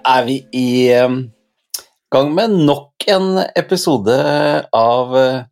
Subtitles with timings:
[0.00, 0.68] Er vi i
[1.02, 1.18] um,
[2.12, 4.16] gang med nok en episode
[4.72, 5.42] av uh,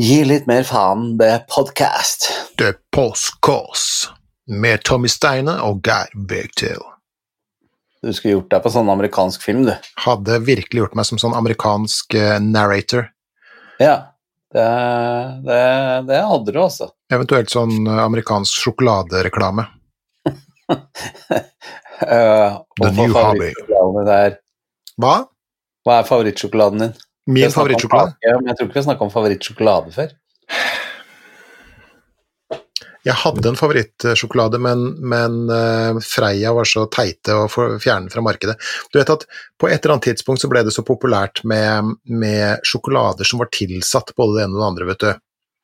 [0.00, 2.30] Gi litt mer faen, det podcast.
[2.56, 4.08] The Postkås
[4.48, 6.80] med Tommy Steine og Geir Bøgtil.
[8.00, 9.74] Du skulle gjort deg på sånn amerikansk film, du.
[10.06, 13.10] Hadde virkelig gjort meg som sånn amerikansk eh, narrator.
[13.78, 14.16] Ja,
[14.56, 14.64] det,
[15.44, 15.60] det,
[16.08, 16.88] det hadde du, altså.
[17.12, 19.68] Eventuelt sånn eh, amerikansk sjokoladereklame.
[22.02, 23.52] Uh, The new hobby.
[25.02, 25.14] Hva?
[25.86, 26.92] hva er favorittsjokoladen din?
[27.26, 28.14] Min favorittsjokolade?
[28.22, 30.12] Ja, Men jeg tror ikke vi har snakka om favorittsjokolade før.
[33.02, 38.54] Jeg hadde en favorittsjokolade, men, men uh, Freia var så teite å fjerne fra markedet.
[38.92, 39.26] Du vet at
[39.58, 43.50] på et eller annet tidspunkt så ble det så populært med, med sjokolader som var
[43.54, 45.10] tilsatt både det ene og det andre, vet du.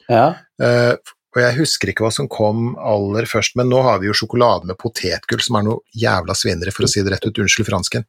[0.09, 0.27] Ja.
[0.65, 4.17] Eh, og jeg husker ikke hva som kom aller først, men nå har vi jo
[4.17, 7.69] sjokolade med potetgull, som er noe jævla svinnere, for å si det rett ut, unnskyld
[7.69, 8.07] fransken.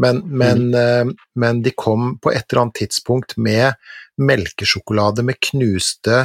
[0.00, 3.76] Men, men, eh, men de kom på et eller annet tidspunkt med
[4.22, 6.16] melkesjokolade med knuste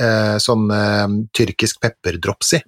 [0.00, 0.80] eh, sånne
[1.36, 2.62] tyrkisk pepperdrops i.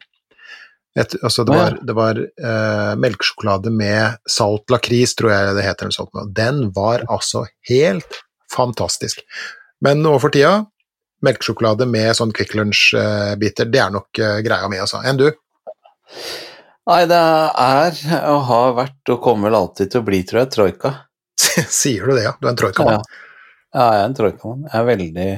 [0.94, 5.90] Et, altså det var, det var eh, melkesjokolade med salt lakris, tror jeg det heter.
[6.36, 8.20] Den var altså helt
[8.52, 9.24] fantastisk.
[9.82, 10.60] Men nå for tida,
[11.24, 15.02] melkesjokolade med sånn Kvikk Lunsj-biter, det er nok eh, greia mi, altså.
[15.04, 15.28] Enn du?
[16.84, 20.50] Nei, det er og har vært og kommer vel alltid til å bli, tror jeg,
[20.52, 20.96] troika.
[21.80, 22.34] Sier du det, ja?
[22.40, 23.06] Du er en troikamann?
[23.74, 24.66] Ja, jeg er en troikamann.
[24.68, 25.30] Jeg er veldig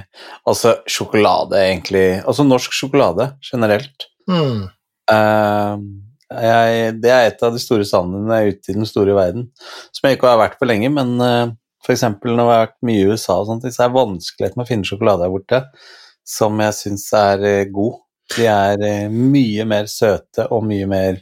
[0.50, 4.08] Altså, sjokolade, egentlig Altså norsk sjokolade generelt.
[4.28, 4.66] Mm.
[5.08, 5.78] Uh,
[6.26, 9.14] jeg, det er et av de store savnene når jeg er ute i den store
[9.16, 9.46] verden,
[9.94, 11.54] som jeg ikke har vært på lenge, men uh,
[11.86, 12.02] f.eks.
[12.24, 14.70] når jeg har vært mye i USA, og sånt, så er det vanskeligheten med å
[14.72, 15.62] finne sjokolade der borte
[16.26, 18.00] som jeg syns er eh, god.
[18.34, 21.20] De er eh, mye mer søte og mye mer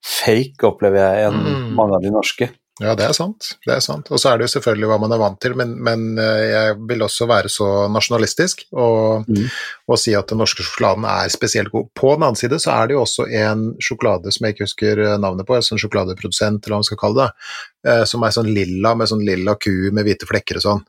[0.00, 1.74] fake, opplever jeg, enn Mm.
[1.76, 2.48] mange av de norske.
[2.80, 3.50] Ja, det er sant.
[3.66, 4.08] Det er sant.
[4.08, 6.76] Og så er det jo selvfølgelig hva man er vant til, men, men eh, jeg
[6.88, 9.50] vil også være så nasjonalistisk og, Mm.
[9.90, 11.90] og si at den norske sjokoladen er spesielt god.
[11.94, 15.02] På den annen side så er det jo også en sjokolade som jeg ikke husker
[15.04, 17.50] eh, navnet på, en sånn sjokoladeprodusent, eller hva man skal kalle det,
[17.90, 20.82] eh, som er sånn lilla, med sånn lilla ku med hvite flekker og sånn.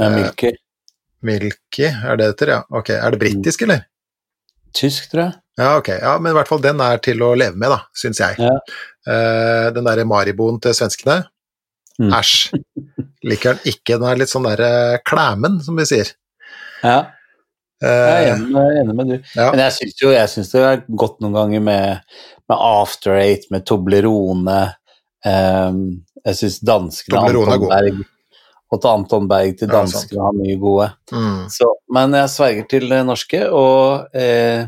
[0.00, 0.54] Eh, Milky.
[1.28, 2.62] Milky, er det det heter, ja?
[2.72, 3.84] Ok, er det britisk, eller?
[4.78, 5.36] Tysk, tror jeg.
[5.58, 5.88] Ja, ok.
[5.98, 8.38] Ja, men i hvert fall den er til å leve med, da, syns jeg.
[8.38, 8.54] Ja.
[9.08, 11.24] Uh, den derre Mariboen til svenskene,
[11.98, 12.12] Mm.
[12.14, 12.52] æsj.
[13.26, 13.96] Liker den ikke.
[13.98, 16.12] Den er litt sånn derre klæmen, som vi sier.
[16.84, 17.00] Ja,
[17.82, 19.16] jeg er Eh, enig med, enig med du.
[19.34, 19.48] ja.
[19.50, 22.00] Men jeg syns jo jeg synes det er godt noen ganger med,
[22.50, 24.60] med After Eight, med Toblerone
[25.26, 25.80] um,
[26.24, 27.68] Jeg syns danskene Anton god.
[27.74, 28.00] Berg
[28.70, 30.88] og til Anton Berg til Ja, danskene har mye gode.
[31.10, 31.44] Mm.
[31.50, 34.66] Så, men jeg sverger til det norske, og eh,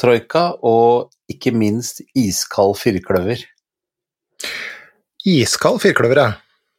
[0.00, 3.42] troika, og ikke minst iskald firkløver.
[5.26, 6.32] Iskald firkløver, ja.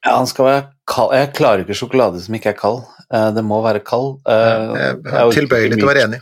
[0.06, 1.14] Ja, han skal være kald.
[1.18, 2.84] Jeg klarer ikke sjokolade som ikke er kald.
[3.12, 4.20] Eh, det må være kald.
[4.30, 6.20] Eh, jeg er tilbøyelig til å være enig.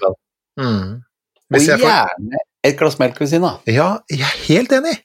[0.58, 1.02] Mm.
[1.54, 3.60] Og jeg får, gjerne et glass melk ved siden av.
[3.70, 4.96] ja, jeg er helt enig.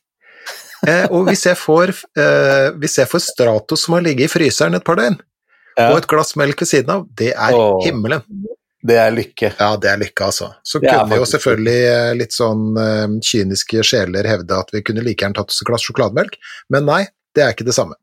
[0.88, 4.78] Eh, og hvis jeg, får, eh, hvis jeg får Stratos som har ligget i fryseren
[4.78, 5.18] et par døgn,
[5.76, 5.90] Ja.
[5.92, 7.84] og et glass melk ved siden av, det er Åh.
[7.84, 8.24] himmelen.
[8.80, 9.52] Det er lykke.
[9.58, 10.54] Ja, det er lykke, altså.
[10.64, 15.04] Så Det kunne jo selvfølgelig eh, litt sånn uh, kyniske sjeler hevde at vi kunne
[15.04, 16.38] like gjerne tatt oss et glass sjokolademelk,
[16.72, 17.02] men nei,
[17.36, 17.98] det er ikke det samme.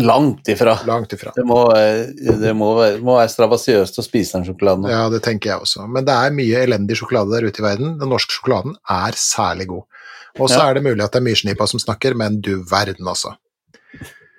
[0.00, 0.78] Langt ifra.
[0.88, 1.34] Langt ifra.
[1.36, 2.06] Det må, eh,
[2.40, 4.88] det må, være, må være strabasiøst å spise den sjokoladen.
[4.88, 5.84] Ja, det tenker jeg også.
[5.84, 7.98] Men det er mye elendig sjokolade der ute i verden.
[8.00, 9.84] Den norske sjokoladen er særlig god.
[10.38, 10.70] Og så Ja.
[10.70, 13.36] er det mulig at det er myrsnipa som snakker, men du verden, altså.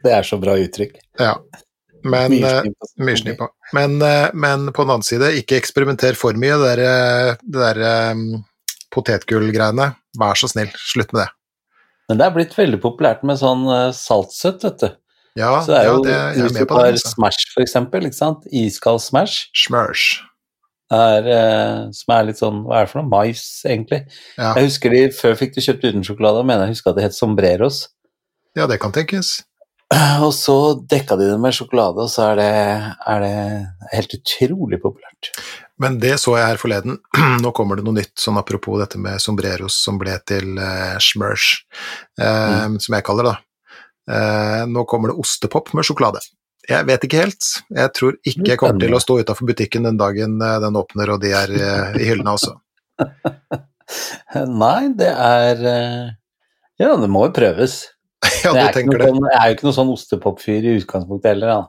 [0.04, 0.98] Det er så bra uttrykk.
[1.20, 1.38] Ja.
[2.04, 2.90] Men eh, Myrsnipa.
[3.08, 3.48] Myrsnipa.
[3.74, 6.58] Men, eh, men på den annen side, ikke eksperimenter for mye.
[6.60, 8.26] Det der, eh, det der um,
[8.94, 9.94] potetgullgreiene.
[10.20, 11.30] Vær så snill, slutt med det.
[12.10, 14.90] Men det er blitt veldig populært med sånn eh, saltsøtt, vet du.
[15.40, 16.92] Ja, Så det er ja jo, det, er hvis du med på tar.
[16.92, 17.14] Altså.
[17.16, 18.44] Smash, for eksempel, ikke sant?
[18.54, 20.04] Iskald Smash, Smørs.
[20.94, 23.10] er, eh, som er litt sånn, hva er det for noe?
[23.10, 24.04] Mais, egentlig.
[24.36, 24.52] Ja.
[24.60, 27.18] Jeg husker de, før fikk du kjøpt uten sjokolade, mener jeg husker at det het
[27.18, 27.88] Sombreros.
[28.54, 29.40] ja, det kan tenkes.
[30.26, 30.56] Og så
[30.90, 32.52] dekka de det med sjokolade, og så er det,
[33.14, 33.36] er det
[33.94, 35.32] helt utrolig populært.
[35.82, 37.00] Men det så jeg her forleden.
[37.44, 41.50] Nå kommer det noe nytt, sånn apropos dette med sombreros som ble til uh, smørs,
[42.22, 43.34] eh, som jeg kaller det.
[43.36, 43.42] da.
[44.12, 46.20] Eh, nå kommer det ostepop med sjokolade.
[46.70, 47.50] Jeg vet ikke helt.
[47.76, 51.16] Jeg tror ikke jeg kommer til å stå utafor butikken den dagen eh, den åpner
[51.16, 52.56] og de er eh, i hyllene også.
[54.64, 56.06] Nei, det er eh,
[56.82, 57.82] Ja, det må jo prøves.
[58.46, 59.08] Ja, du er ikke noe det.
[59.12, 61.48] sånn, er jo ikke noe sånn ostepopfyr i utgangspunktet heller.
[61.54, 61.62] da.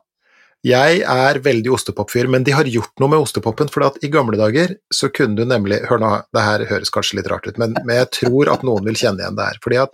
[0.64, 4.76] Jeg er veldig ostepopfyr, men de har gjort noe med ostepopen, for i gamle dager
[4.92, 7.96] så kunne du nemlig Hør nå, det her høres kanskje litt rart ut, men, men
[8.00, 9.60] jeg tror at noen vil kjenne igjen det her.
[9.64, 9.92] Fordi at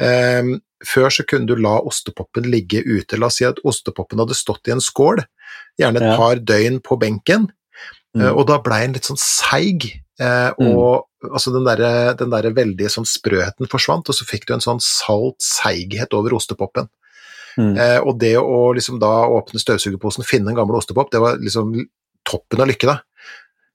[0.00, 0.54] Um,
[0.86, 3.18] før så kunne du la ostepopen ligge ute.
[3.20, 5.18] La oss si at ostepopen hadde stått i en skål,
[5.76, 6.16] gjerne et Ja.
[6.16, 7.50] par døgn på benken,
[8.16, 8.22] Mm.
[8.22, 9.90] eh, og da blei den litt sånn seig.
[10.20, 10.76] Eh, Mm.
[10.76, 14.64] og altså den derre den der veldige sånn sprøheten forsvant, og så fikk du en
[14.64, 16.88] sånn salt seighet over ostepopen.
[17.58, 17.76] Mm.
[17.76, 21.74] Eh, og det å liksom da åpne støvsugerposen, finne en gammel ostepop, det var liksom
[22.28, 23.00] toppen av lykke, da.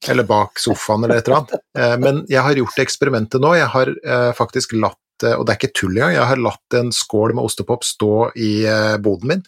[0.07, 1.56] Eller bak sofaen eller et eller annet.
[1.77, 3.53] Eh, men jeg har gjort eksperimentet nå.
[3.57, 6.77] Jeg har eh, faktisk latt eh, og det er ikke tull engang, jeg har latt
[6.77, 9.44] en skål med ostepop stå i eh, boden min,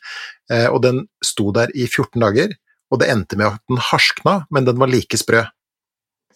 [0.51, 2.55] eh, og den sto der i 14 dager,
[2.91, 5.43] og det endte med at den harskna, men den var like sprø.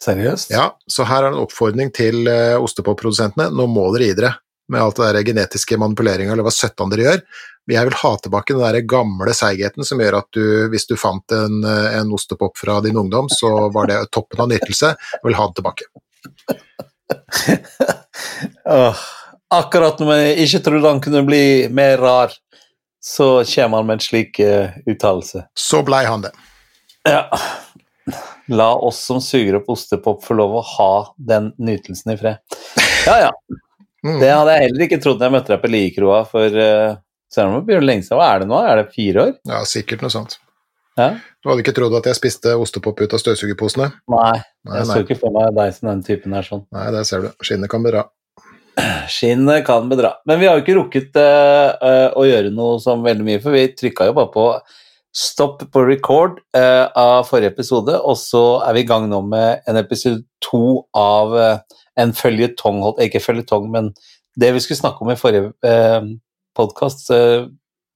[0.02, 0.50] Seriøst?
[0.54, 4.34] Ja, så her er det en oppfordring til eh, ostepopprodusentene, nå må dere gi dere
[4.72, 7.24] med alt det der genetiske manipuleringa eller hva søttan dere gjør.
[7.72, 11.36] Jeg vil ha tilbake den der gamle seigheten som gjør at du, hvis du fant
[11.36, 14.94] en, eh, en ostepop fra din ungdom, så var det toppen av nytelse.
[14.96, 15.90] Jeg vil ha den tilbake.
[18.78, 19.04] oh,
[19.54, 22.34] akkurat når jeg ikke trodde han kunne bli mer rar,
[23.02, 25.46] så kommer han med en slik uh, uttalelse.
[25.58, 26.32] Så blei han det.
[27.10, 27.26] Ja.
[28.52, 32.60] La oss som suger opp ostepop få lov å ha den nytelsen i fred.
[33.08, 33.32] Ja, ja.
[34.04, 34.18] Mm.
[34.20, 36.96] Det hadde jeg heller ikke trodd da jeg møtte deg på Liekroa for uh,
[37.32, 38.18] Selv om det begynner lenge siden.
[38.20, 38.58] Hva er det nå?
[38.68, 39.36] Er det fire år?
[39.48, 40.36] Ja, sikkert noe sånt.
[41.00, 41.14] Ja?
[41.40, 43.88] Du hadde ikke trodd at jeg spiste ostepop ut av støvsugerposene?
[44.12, 44.34] Nei,
[44.68, 46.66] Nei, jeg så ikke for meg deg som den typen her sånn.
[46.76, 47.30] Nei, der ser du.
[47.46, 48.04] Skinnet kan bedra.
[49.16, 50.18] Skinnet kan bedra.
[50.28, 53.56] Men vi har jo ikke rukket uh, uh, å gjøre noe som veldig mye, for
[53.56, 54.48] vi trykka jo bare på
[55.16, 59.66] stopp på record eh, av forrige episode, og så er vi i gang nå med
[59.68, 63.92] en episode to av eh, en føljetong, holdt ikke føljetong, men
[64.40, 66.06] det vi skulle snakke om i forrige uh,
[66.56, 67.10] podkast,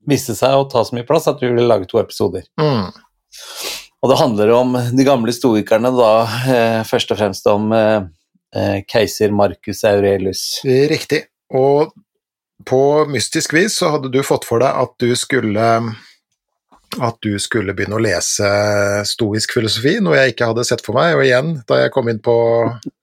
[0.04, 2.44] viste seg å ta så mye plass at vi ville lage to episoder.
[2.60, 2.92] Mm.
[4.06, 6.10] Og det handler om de gamle stoikerne, da
[6.46, 8.04] eh, først og fremst om eh,
[8.54, 10.44] eh, keiser Marcus Aurelius.
[10.62, 11.24] Riktig.
[11.58, 11.90] Og
[12.70, 15.72] på mystisk vis så hadde du fått for deg at du skulle
[17.04, 18.48] at du skulle begynne å lese
[19.10, 21.16] stoisk filosofi, noe jeg ikke hadde sett for meg.
[21.18, 22.36] Og igjen, da jeg kom inn på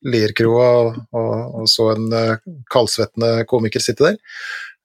[0.08, 4.20] Lierkroa og, og så en eh, kaldsvettende komiker sitte der,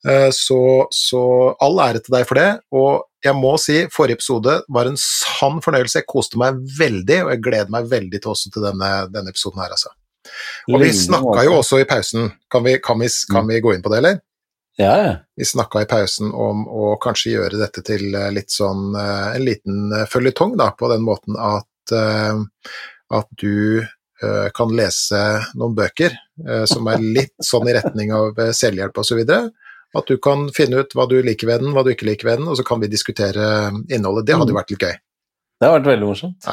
[0.08, 0.62] eh, så,
[0.94, 1.24] så
[1.64, 2.50] all ære til deg for det.
[2.76, 6.02] Og jeg må si, forrige episode var en sann fornøyelse.
[6.02, 9.64] Jeg koste meg veldig, og jeg gleder meg veldig til også til denne, denne episoden
[9.64, 9.94] her, altså.
[10.68, 12.32] Og vi snakka jo også i pausen.
[12.52, 14.20] Kan vi, kan, vi, kan vi gå inn på det, eller?
[14.80, 15.14] Ja, ja.
[15.36, 19.46] Vi snakka i pausen om å kanskje gjøre dette til eh, litt sånn eh, en
[19.46, 23.86] liten eh, føljetong, da, på den måten at, at du
[24.58, 25.20] kan lese
[25.56, 26.12] noen bøker
[26.68, 29.22] som er litt sånn i retning av selvhjelp osv.
[29.30, 32.42] At du kan finne ut hva du liker ved den, hva du ikke liker ved
[32.42, 34.26] den, og så kan vi diskutere innholdet.
[34.28, 34.98] Det hadde jo vært litt gøy.
[35.62, 36.50] Det har vært veldig morsomt.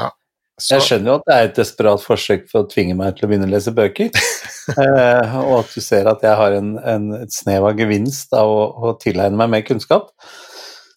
[0.55, 3.27] Så, Jeg skjønner jo at det er et desperat forsøk for å tvinge meg til
[3.27, 4.15] å begynne å lese bøker,
[4.85, 8.53] eh, og at du ser at jeg har en, en, et snev av gevinst av
[8.53, 10.12] å, å tilegne meg mer kunnskap.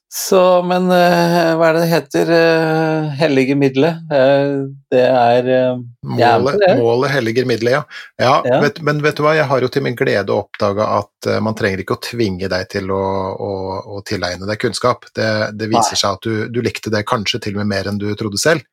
[0.07, 2.29] Så, men eh, hva er det det heter?
[2.31, 3.97] Eh, hellige middelet.
[4.07, 4.53] Eh,
[4.93, 5.49] det er
[6.07, 6.69] Målet, det.
[6.79, 7.81] målet helliger middelet, ja.
[8.23, 8.61] ja, Ja.
[8.63, 11.83] Vet, men vet du hva, jeg har jo til min glede oppdaga at man trenger
[11.83, 13.01] ikke å tvinge deg til å,
[13.35, 13.51] å,
[13.97, 15.03] å tilegne deg kunnskap.
[15.11, 15.27] Det,
[15.59, 15.99] det viser Nei.
[15.99, 18.63] seg at du, du likte det kanskje til og med mer enn du trodde selv.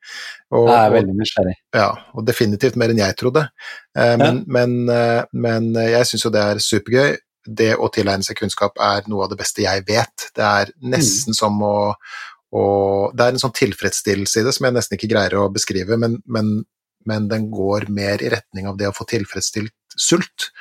[0.55, 1.57] Og, Jeg er veldig nysgjerrig.
[1.75, 3.43] ja, og definitivt mer enn jeg trodde.
[4.23, 7.17] Men, men, eh, men jeg syns jo det er supergøy.
[7.45, 10.29] Det å tilegne seg kunnskap er noe av det beste jeg vet.
[10.35, 11.75] Det er nesten som å
[12.55, 15.97] å, det er en sånn tilfredsstillelse i det som jeg nesten ikke greier å beskrive,
[15.99, 16.51] men, men,
[17.09, 20.51] men den går mer i retning av det å få tilfredsstilt sult.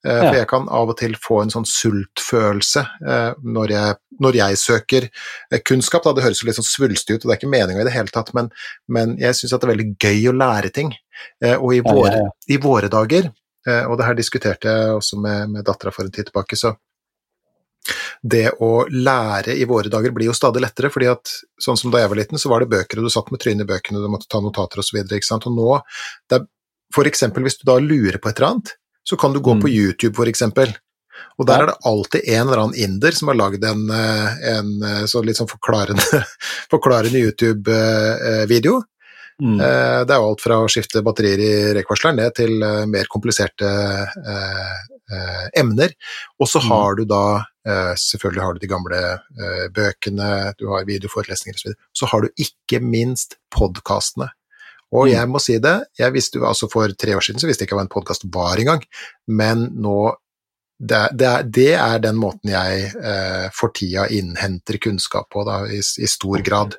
[0.00, 0.30] Ja.
[0.30, 4.60] For jeg kan av og til få en sånn sultfølelse eh, når jeg, når jeg
[4.62, 6.06] søker eh, kunnskap.
[6.06, 6.14] Da.
[6.16, 8.14] Det høres jo litt sånn svulstig ut, og det er ikke meninga i det hele
[8.14, 8.48] tatt, men,
[8.88, 10.94] men jeg syns det er veldig gøy å lære ting.
[11.44, 12.32] Eh, Og i våre, ja, ja.
[12.48, 13.36] i våre dager, eh,
[13.86, 16.74] og det her diskuterte jeg også med, med dattera for en tid tilbake, så
[18.22, 21.30] det å lære i våre dager blir jo stadig lettere, fordi at
[21.62, 23.64] sånn som da jeg var liten, så var det bøker, og du satt med trynet
[23.64, 25.00] i bøkene, du måtte ta notater osv.
[25.00, 25.70] Og nå,
[26.28, 26.44] det er,
[26.94, 28.74] for eksempel hvis du da lurer på et eller annet,
[29.06, 29.62] så kan du gå Mm.
[29.64, 30.74] på YouTube, for eksempel.
[31.40, 34.82] Og der er det alltid en eller annen inder som har lagd en, eh, en
[34.84, 36.20] eh, så litt sånn forklarende,
[36.72, 38.82] forklarende YouTube-video.
[39.40, 39.60] Mm.
[39.60, 43.06] Eh, Det er jo alt fra å skifte batterier i rekvarsleren ned til eh, mer
[43.10, 44.74] kompliserte eh,
[45.12, 45.94] eh, emner.
[46.40, 46.68] Og så Mm.
[46.68, 47.22] har du da
[47.66, 51.60] eh, Selvfølgelig har du de gamle eh, bøkene, du har videoforelesninger osv.
[51.60, 51.80] Så, videre.
[51.94, 54.30] så har du ikke minst podkastene.
[54.92, 55.12] Og Mm.
[55.12, 57.68] jeg må si det, jeg visste jo altså for tre år siden så visste jeg
[57.68, 58.82] ikke hva en podkast var engang,
[59.28, 60.14] men nå
[60.82, 62.92] det, er- det, er, det er den måten jeg
[63.52, 66.74] for tida innhenter kunnskap på, da, i, i stor grad.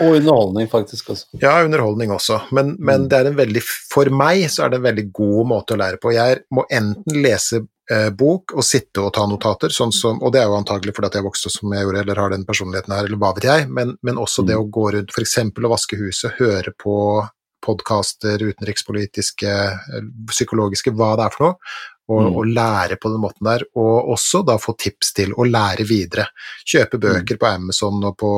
[0.00, 1.26] Og underholdning, faktisk også.
[1.42, 3.08] Ja, underholdning også, men, men Mm.
[3.08, 6.00] det er en veldig, for meg så er det en veldig god måte å lære
[6.00, 6.12] på.
[6.14, 10.40] Jeg må enten lese eh, bok og sitte og ta notater, sånn som, og det
[10.40, 13.04] er jo antagelig fordi at jeg vokste som jeg gjorde, eller har den personligheten her,
[13.04, 14.62] eller hva vet jeg, men, men også det Mm.
[14.64, 15.36] å gå rundt f.eks.
[15.52, 17.28] å vaske huset, høre på
[17.62, 19.50] podkaster, utenrikspolitiske,
[19.94, 21.56] eh, psykologiske, hva det er for noe,
[22.08, 22.36] og, Mm.
[22.36, 26.26] og lære på den måten der, og også da få tips til å lære videre.
[26.66, 28.32] Kjøpe bøker på Amazon og på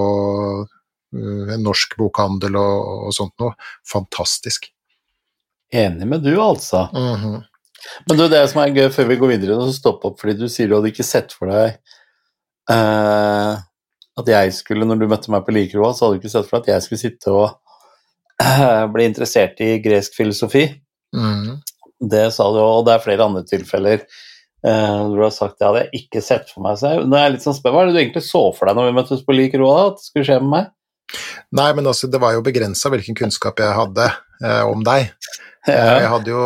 [1.14, 3.54] en norsk bokhandel og, og sånt noe.
[3.90, 4.70] Fantastisk.
[5.74, 6.88] Enig med du, altså.
[6.94, 7.42] Mhm.
[8.08, 10.46] Men du, det som er gøy før vi går videre, så stopp opp, fordi du
[10.48, 11.74] sier du hadde ikke sett for deg
[12.72, 13.60] uh,
[14.20, 16.56] at jeg skulle, når du møtte meg på Likeroa, så hadde du ikke sett for
[16.56, 17.48] deg at jeg skulle sitte og
[18.40, 20.68] uh, bli interessert i gresk filosofi.
[21.16, 21.58] Mhm.
[22.04, 25.68] Det sa du, og det er flere andre tilfeller uh, hvor du har sagt det
[25.68, 26.78] hadde jeg ikke sett for meg.
[26.80, 28.68] Så jeg, nå er jeg litt sånn spør, Hva er det du egentlig så for
[28.68, 30.72] deg når vi møttes på Likerua, da, at det skulle skje med meg?
[31.54, 34.06] Nei, men altså, det var jo begrensa hvilken kunnskap jeg hadde
[34.42, 35.12] eh, om deg.
[35.64, 36.42] Jeg hadde jo,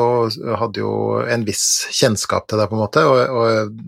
[0.61, 0.91] hadde jo
[1.27, 3.81] en viss kjennskap til deg, på en måte, og, og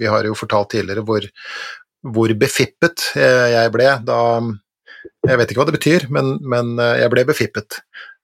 [0.00, 1.26] vi har jo fortalt tidligere hvor,
[2.14, 4.20] hvor befippet eh, jeg ble da
[5.28, 7.76] Jeg vet ikke hva det betyr, men, men eh, jeg ble befippet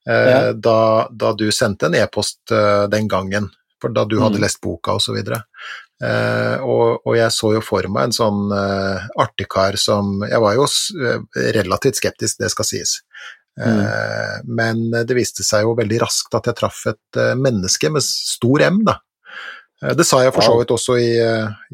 [0.08, 0.40] eh, Ja.
[0.56, 0.78] da,
[1.12, 3.50] da du sendte en e-post eh, den gangen,
[3.82, 4.44] for da du hadde Mm.
[4.46, 5.18] lest boka osv.
[6.04, 10.42] Eh, og, og jeg så jo for meg en sånn uh, artig kar som Jeg
[10.44, 11.22] var jo eh,
[11.56, 12.98] relativt skeptisk, det skal sies.
[13.56, 18.66] Eh, Men det viste seg jo veldig raskt at jeg traff et menneske med stor
[18.68, 18.98] M, da.
[19.96, 21.08] Det sa jeg for så vidt også i,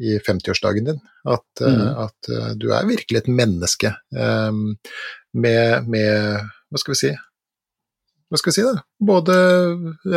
[0.03, 1.83] i 50-årsdagen din, at, Mhm.
[2.03, 7.11] at du er virkelig et menneske med, med Hva skal vi si?
[8.33, 8.81] Hva skal jeg si, da?
[8.97, 9.33] Både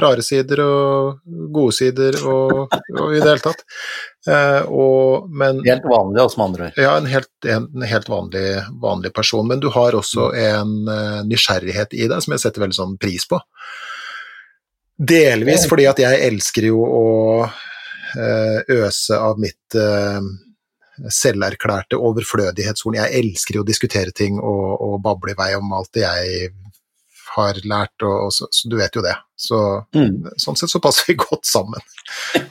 [0.00, 1.18] rare sider og
[1.52, 3.60] gode sider og, og i det hele tatt.
[4.24, 6.78] Eh, og, men Helt vanlig, altså, med andre ord.
[6.80, 8.46] ja, en helt, en helt vanlig,
[8.80, 12.78] vanlig person, men du har også en uh, nysgjerrighet i deg som jeg setter veldig
[12.78, 13.42] sånn pris på.
[14.96, 17.06] Delvis fordi at jeg elsker jo å
[17.44, 20.24] uh, øse av mitt uh,
[21.12, 22.96] selverklærte overflødighetshorn.
[23.02, 26.54] Jeg elsker jo å diskutere ting og, og bable i vei om alt det jeg
[27.36, 29.14] har lært, og, og så, så du vet jo det.
[29.36, 29.58] Så,
[29.96, 30.26] Mm.
[30.40, 31.82] sånn sett så passer vi godt sammen.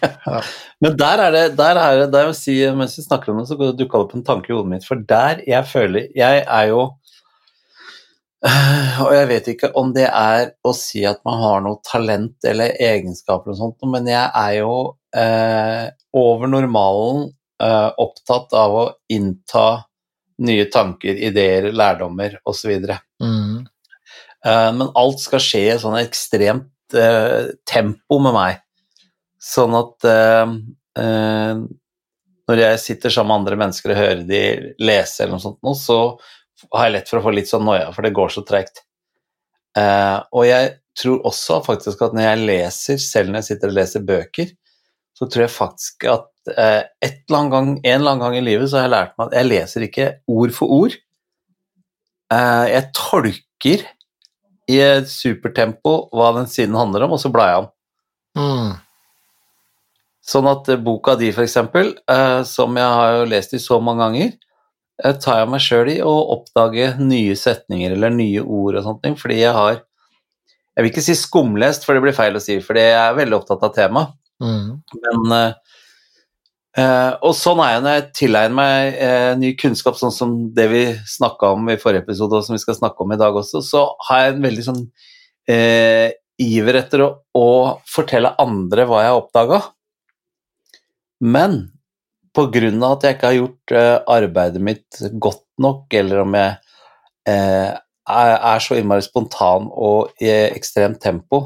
[0.83, 3.57] Men der er det, der er det, der si, mens vi snakker om det, så
[3.57, 6.83] dukka det opp en tanke i hodet mitt, for der jeg føler Jeg er jo
[9.05, 12.75] Og jeg vet ikke om det er å si at man har noe talent eller
[12.77, 14.75] egenskaper og sånt, men jeg er jo
[15.17, 17.23] eh, over normalen
[17.63, 19.65] eh, opptatt av å innta
[20.45, 22.73] nye tanker, ideer, lærdommer osv.
[23.23, 23.54] Mm.
[24.45, 28.61] Eh, men alt skal skje i sånn ekstremt eh, tempo med meg.
[29.41, 30.55] Sånn at eh,
[31.01, 31.65] eh,
[32.45, 34.41] når jeg sitter sammen med andre mennesker og hører de
[34.85, 35.99] lese eller noe sånt, nå, så
[36.75, 38.83] har jeg lett for å få litt sånn noia, for det går så tregt.
[39.77, 43.79] Eh, og jeg tror også faktisk at når jeg leser, selv når jeg sitter og
[43.79, 44.53] leser bøker,
[45.15, 48.45] så tror jeg faktisk at eh, et eller annen gang, en eller annen gang i
[48.45, 50.95] livet så har jeg lært meg at jeg leser ikke ord for ord.
[52.35, 53.83] Jeg tolker
[54.71, 57.69] i et supertempo hva den siden handler om, og så blar jeg om.
[58.35, 58.73] Mm.
[60.25, 63.77] Sånn at eh, boka di, for eksempel, eh, som jeg har jo lest i så
[63.83, 64.31] mange ganger,
[65.03, 69.05] eh, tar jeg meg sjøl i å oppdage nye setninger eller nye ord og sånne
[69.05, 69.83] ting, fordi jeg har
[70.75, 73.37] Jeg vil ikke si skumlest, for det blir feil å si, for jeg er veldig
[73.37, 74.09] opptatt av temaet.
[74.43, 74.81] Mm.
[75.05, 75.53] Men
[76.77, 80.67] eh, Og sånn er jeg når jeg tilegner meg eh, ny kunnskap, sånn som det
[80.71, 83.63] vi snakka om i forrige episode, og som vi skal snakke om i dag også,
[83.65, 84.83] så har jeg en veldig sånn
[85.51, 87.47] eh, iver etter å, å
[87.87, 89.61] fortelle andre hva jeg har oppdaga.
[91.23, 91.59] Men
[92.35, 93.75] på grunn av at jeg ikke har gjort
[94.11, 96.57] arbeidet mitt godt nok, eller om jeg
[97.25, 101.39] er, så innmari spontan og i ekstremt tempo,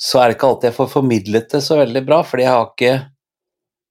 [0.00, 2.70] så er det ikke alltid jeg får formidlet det så veldig bra, fordi jeg har
[2.70, 2.94] ikke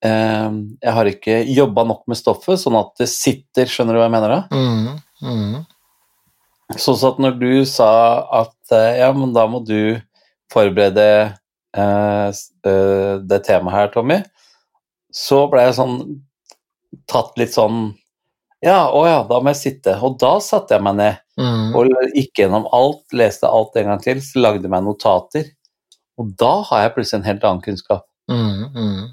[0.10, 4.16] jeg har ikke jobba nok med stoffet, sånn at det sitter, skjønner du hva jeg
[4.16, 4.42] mener da?
[4.52, 5.00] Mm.
[5.24, 5.62] Mm.
[6.80, 7.90] Sånn at når du sa
[8.42, 10.00] at eh, ja, men da må du
[10.54, 11.08] forberede
[11.78, 14.20] eh, eh, det temaet her, Tommy,
[15.14, 15.98] så ble jeg sånn
[17.10, 17.92] tatt litt sånn
[18.64, 19.98] Ja, å ja, da må jeg sitte.
[20.08, 21.72] Og da satte jeg meg ned Mm.
[21.74, 25.48] og gikk gjennom alt, leste alt en gang til, så lagde meg notater.
[26.22, 28.70] Og da har jeg plutselig en helt annen kunnskap, Mm.
[28.76, 29.08] Mm.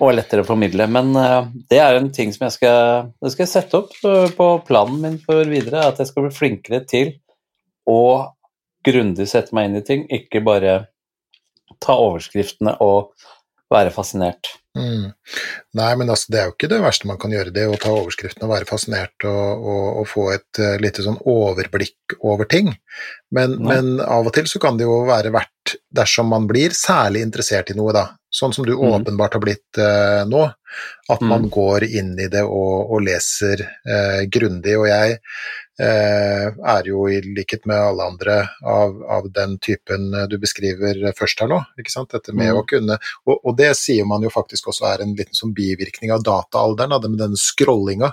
[0.00, 0.88] Og er lettere å formidle.
[0.92, 1.38] Men eh,
[1.70, 5.00] det er en ting som jeg skal, det skal jeg sette opp eh, på planen
[5.04, 7.14] min for videre, at jeg skal bli flinkere til
[7.88, 8.02] å
[8.86, 10.76] grundig sette meg inn i ting, ikke bare
[11.82, 13.12] ta overskriftene og
[13.72, 14.52] være fascinert.
[14.76, 15.08] Mm.
[15.78, 17.94] Nei, men altså, det er jo ikke det verste man kan gjøre, det å ta
[17.96, 22.74] overskriften og være fascinert og, og, og få et uh, lite sånn overblikk over ting.
[23.34, 27.24] Men, men av og til så kan det jo være verdt, dersom man blir særlig
[27.26, 28.04] interessert i noe, da,
[28.36, 28.92] sånn som du Mm.
[28.92, 30.42] åpenbart har blitt eh, nå.
[31.08, 31.50] At man Mm.
[31.54, 34.74] går inn i det og, og leser eh, grundig.
[34.76, 35.18] Og jeg
[35.80, 41.00] eh, er jo i likhet med alle andre av, av den typen eh, du beskriver
[41.16, 41.62] først her nå.
[41.80, 42.10] ikke sant?
[42.12, 42.60] Dette med Mm.
[42.60, 46.12] å kunne og, og det sier man jo faktisk også er en liten sånn bivirkning
[46.12, 48.12] av dataalderen, da, det med denne scrollinga.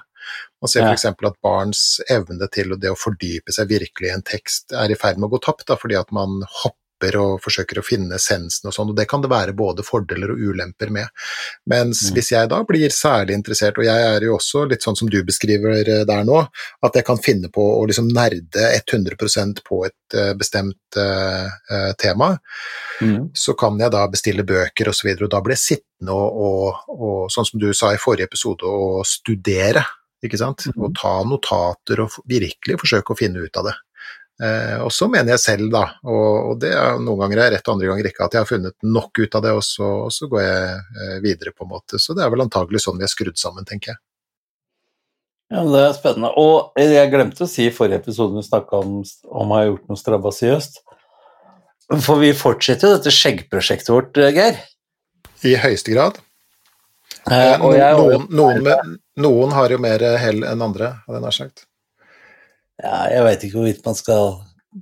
[0.63, 1.06] Man ser f.eks.
[1.06, 5.18] at barns evne til det å fordype seg virkelig i en tekst er i ferd
[5.20, 6.80] med å gå tapt, da, fordi at man hopper
[7.20, 10.40] og forsøker å finne essensen og sånn, og det kan det være både fordeler og
[10.40, 11.08] ulemper med.
[11.68, 12.14] Mens Mm.
[12.16, 15.24] hvis jeg da blir særlig interessert, og jeg er jo også litt sånn som du
[15.24, 16.48] beskriver eh, der nå,
[16.84, 22.38] at jeg kan finne på å liksom nerde 100% på et eh, bestemt uh, tema,
[23.02, 23.32] Mm.
[23.34, 26.14] så kan jeg da bestille bøker osv., og, så videre, og da blir jeg sittende
[26.14, 29.84] og, og, og, sånn som du sa i forrige episode, og studere,
[30.24, 30.84] ikke sant, Mm.
[30.86, 33.74] og ta notater og virkelig forsøke å finne ut av det.
[34.42, 37.68] Eh, og så mener jeg selv, da, og, og det er noen ganger er rett,
[37.68, 40.16] og andre ganger ikke, at jeg har funnet nok ut av det, og så, og
[40.16, 42.02] så går jeg eh, videre, på en måte.
[42.02, 44.02] Så det er vel antagelig sånn vi er skrudd sammen, tenker jeg.
[45.54, 46.32] Ja, Det er spennende.
[46.42, 49.92] Og jeg glemte å si i forrige episode vi snakka om om jeg har gjort
[49.92, 50.80] noe strabasiøst.
[52.02, 54.58] For vi fortsetter jo dette skjeggprosjektet vårt, Geir.
[55.46, 56.18] I høyeste grad.
[57.30, 61.25] Eh, og jeg, noen, noen, med, noen har jo mer hell enn andre, hadde jeg
[61.28, 61.66] nær sagt.
[62.82, 64.38] Ja, jeg veit ikke hvorvidt man skal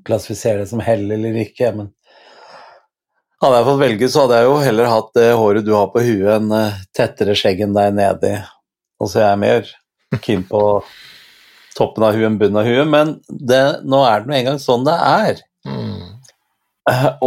[0.08, 1.92] klassifisere det som hell eller ikke, men
[3.42, 6.04] hadde jeg fått velge, så hadde jeg jo heller hatt det håret du har på
[6.06, 8.36] huet, enn eh, tettere skjegg enn deg nedi.
[9.02, 9.72] Og så er jeg mer
[10.22, 10.62] keen på
[11.74, 14.86] toppen av huet enn bunnen av huet, men det, nå er det nå engang sånn
[14.86, 15.42] det er.
[15.66, 16.22] Mm.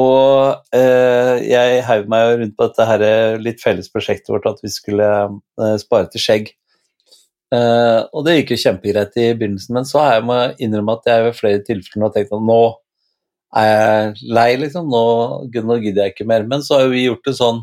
[0.04, 4.62] Og eh, jeg heiv meg rundt på dette her eh, litt felles prosjektet vårt at
[4.64, 6.50] vi skulle eh, spare til skjegg.
[7.54, 11.10] Eh, og det gikk jo kjempegreit i begynnelsen, men så har jeg må innrømme at
[11.10, 12.62] jeg ved flere tilfeller har tenkt at nå
[13.54, 14.88] er jeg lei, liksom.
[14.90, 15.04] Nå,
[15.52, 16.46] gud, nå gidder jeg ikke mer.
[16.50, 17.62] Men så har vi gjort det sånn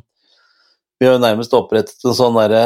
[1.02, 2.64] Vi har jo nærmest opprettet en sånn derre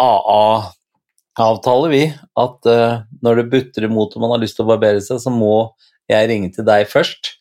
[0.00, 2.04] AA-avtale, vi.
[2.40, 5.30] At uh, når det butter imot og man har lyst til å barbere seg, så
[5.30, 5.68] må
[6.08, 7.34] jeg ringe til deg først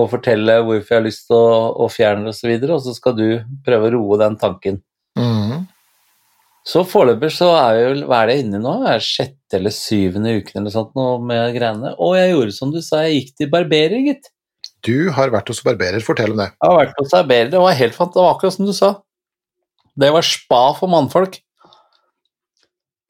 [0.00, 1.50] og fortelle hvorfor jeg har lyst til å,
[1.84, 3.26] å fjerne det osv., og, så videre, og så skal du
[3.66, 4.80] prøve å roe den tanken.
[5.14, 5.43] Mm.
[6.64, 8.74] Så foreløpig så er vi vel Hva er det inne nå?
[8.88, 11.92] Er sjette eller syvende uken eller sånt nå med greiene?
[12.00, 14.30] Og jeg gjorde som du sa, jeg gikk til barberer, gitt.
[14.84, 16.50] Du har vært hos barberer, fortell om det.
[16.56, 18.94] Jeg har vært hos barberer, det var helt fant, det var akkurat som du sa.
[20.00, 21.38] Det var spa for mannfolk.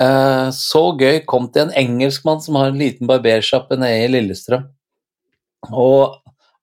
[0.02, 1.22] Eh, så gøy.
[1.28, 4.66] Kom til en engelskmann som har en liten barbersjappe nede i Lillestrøm.
[5.70, 6.18] Og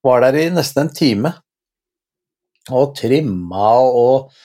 [0.05, 1.33] var der i nesten en time.
[2.69, 4.35] Og trimma og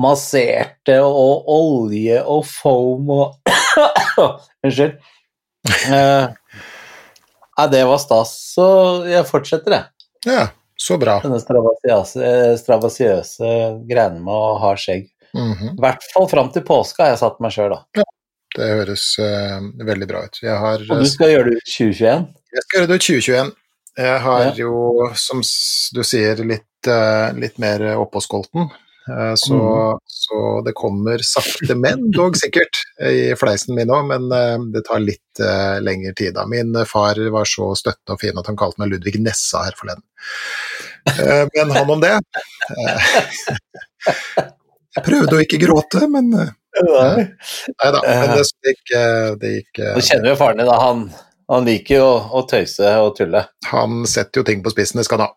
[0.00, 3.52] masserte og olje og foam og
[4.64, 4.96] Unnskyld.
[5.88, 6.28] Uh,
[7.56, 8.32] ja, det var stas.
[8.54, 8.66] Så
[9.08, 10.08] jeg fortsetter, jeg.
[10.26, 10.44] Ja,
[10.78, 11.18] så bra.
[11.24, 13.52] Denne strabasiøse, strabasiøse
[13.88, 15.08] greiene med å ha skjegg.
[15.32, 15.76] Mhm.
[15.78, 18.04] I hvert fall fram til påske har jeg satt meg sjøl, da.
[18.52, 20.38] Det høres uh, veldig bra ut.
[20.44, 22.26] Har Og du skal gjøre det ut 2021?
[22.52, 23.52] Jeg skal gjøre det ut 2021.
[24.02, 24.52] Jeg har Ja.
[24.56, 24.74] jo,
[25.20, 25.40] som
[25.96, 28.68] du sier, litt, uh, litt mer oppåskolten.
[28.68, 28.81] Eh,
[29.36, 29.98] Så, Mhm.
[30.06, 35.00] så det kommer sakte, men dog sikkert i fleisen min òg, men eh, det tar
[35.02, 36.34] litt eh, lengre tid.
[36.36, 36.44] da.
[36.46, 40.04] Min far var så støttende og fin at han kalte meg Ludvig Nessa her forleden.
[41.18, 42.14] Eh, Men han om det.
[42.78, 43.10] Eh,
[44.92, 46.50] Jeg prøvde å ikke gråte, men eh,
[46.82, 47.26] Nei.
[47.82, 48.00] Da.
[48.06, 50.78] Men det gikk, eh, det gikk Du kjenner jo faren din, da.
[50.80, 51.06] Han,
[51.52, 53.46] han liker jo å, å tøyse og tulle.
[53.72, 55.36] Han setter jo ting på spissen, det skal han ha.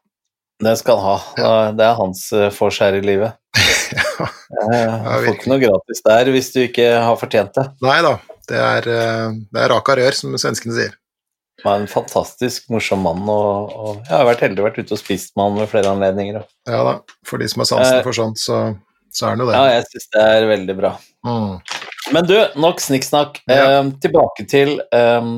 [0.64, 1.56] Det skal han ha.
[1.76, 3.36] Det er hans eh, her i livet.
[4.20, 7.66] Eh, Får ikke noe gratis der hvis du ikke har fortjent det.
[7.86, 8.14] Nei da,
[8.50, 10.94] det er, eh, det er raka rør, som svenskene sier.
[11.64, 15.00] Han er en fantastisk morsom mann, og, og jeg har vært heldig vært ute og
[15.02, 16.42] spist med han ved flere anledninger.
[16.44, 16.94] og- Ja da,
[17.26, 18.60] for de som har sansen Eh, for sånt, så,
[19.12, 19.56] så er han jo det.
[19.56, 20.92] Ja, jeg syns det er veldig bra.
[21.26, 21.56] Mm.
[22.14, 23.40] Men du, nok snikksnakk.
[23.50, 23.80] Ja.
[23.80, 25.32] Eh, tilbake til eh,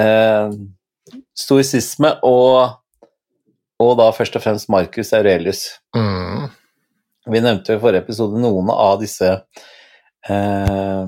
[0.00, 0.50] eh,
[1.38, 2.78] stoisisme og,
[3.78, 5.66] og da først og fremst Marcus Aurelius.
[5.96, 6.48] Mm.
[7.28, 9.28] Vi nevnte jo i forrige episode noen av disse
[10.28, 11.04] eh,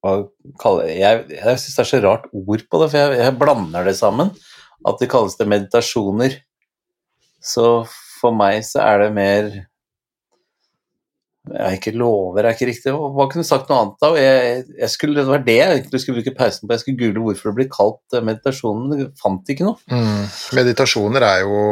[0.00, 3.86] kaller jeg Jeg, syns det er så rart ord på det, for jeg, jeg blander
[3.86, 4.32] det sammen.
[4.86, 6.38] At det kalles det meditasjoner.
[7.40, 7.66] Så
[8.20, 9.50] for meg så er det mer
[11.50, 12.92] jeg ikke lover er ikke riktig.
[12.92, 14.10] Hva kunne du sagt noe annet da?
[14.20, 16.74] Jeg, jeg skulle, det var det jeg egentlig skulle bruke pausen på.
[16.74, 19.80] Jeg skulle google hvorfor det blir kalt meditasjonen meditasjon, men jeg fant ikke noe.
[19.90, 20.28] Mm.
[20.60, 21.64] Meditasjoner er jo,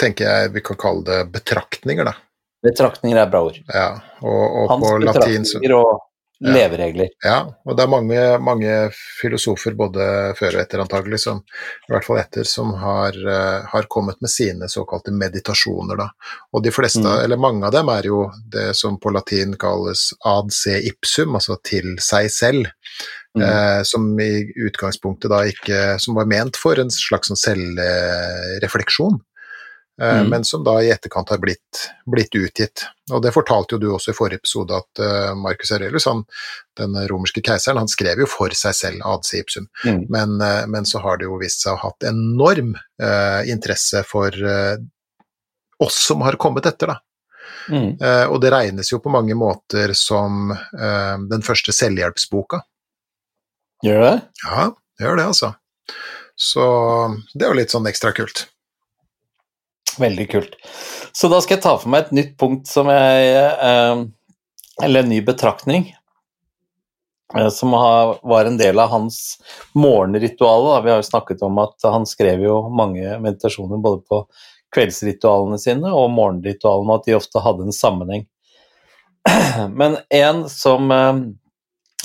[0.00, 2.16] tenker jeg vi kan kalle det betraktninger, da.
[2.66, 3.58] Betraktninger er bra ord.
[3.72, 3.88] Ja,
[4.20, 6.06] og, og Hans på latin så betraktninger og
[6.40, 7.08] leveregler.
[7.24, 8.74] Ja, og det er mange, mange
[9.20, 10.04] filosofer både
[10.38, 11.42] før og etter antagelig, som,
[11.88, 16.08] i hvert fall etter, som har, eh, har kommet med sine såkalte meditasjoner, da.
[16.56, 17.24] Og de fleste, Mm.
[17.24, 21.58] eller mange av dem, er jo det som på latin kalles ad se ipsum, altså
[21.62, 22.66] til seg selv.
[23.36, 23.42] Mm.
[23.42, 29.20] Eh, som i utgangspunktet da ikke Som var ment for en slags sånn selvrefleksjon.
[30.00, 30.28] Eh, Mm.
[30.28, 32.86] Men som da i etterkant har blitt, blitt utgitt.
[33.12, 36.22] Og det fortalte jo du også i forrige episode, at uh, Marcus Aurelius, han,
[36.78, 39.66] den romerske keiseren, han skrev jo for seg selv Adse ipsum.
[39.84, 40.06] Mm.
[40.08, 44.02] Men, uh, men så har det jo vist seg å ha hatt enorm uh, interesse
[44.08, 44.32] for
[45.80, 47.00] oss som har kommet etter, da.
[47.70, 47.92] Mm.
[48.32, 50.50] Og det regnes jo på mange måter som
[51.30, 52.60] den første selvhjelpsboka.
[53.84, 54.14] Gjør det?
[54.44, 54.64] Ja,
[54.98, 55.50] det gjør det, altså.
[56.36, 56.64] Så
[57.32, 58.44] det er jo litt sånn ekstra kult.
[59.98, 60.54] Veldig kult.
[61.12, 64.04] Så da skal jeg ta for meg et nytt punkt som jeg eh,
[64.84, 65.88] Eller en ny betraktning.
[67.36, 69.40] eh, Som var en del av hans
[69.74, 70.70] morgenritual.
[70.84, 74.24] Vi har jo snakket om at han skrev jo mange meditasjoner både på
[74.74, 78.26] kveldsritualene sine og morgenritualene, og at de ofte hadde en sammenheng.
[79.80, 81.22] Men en som eh,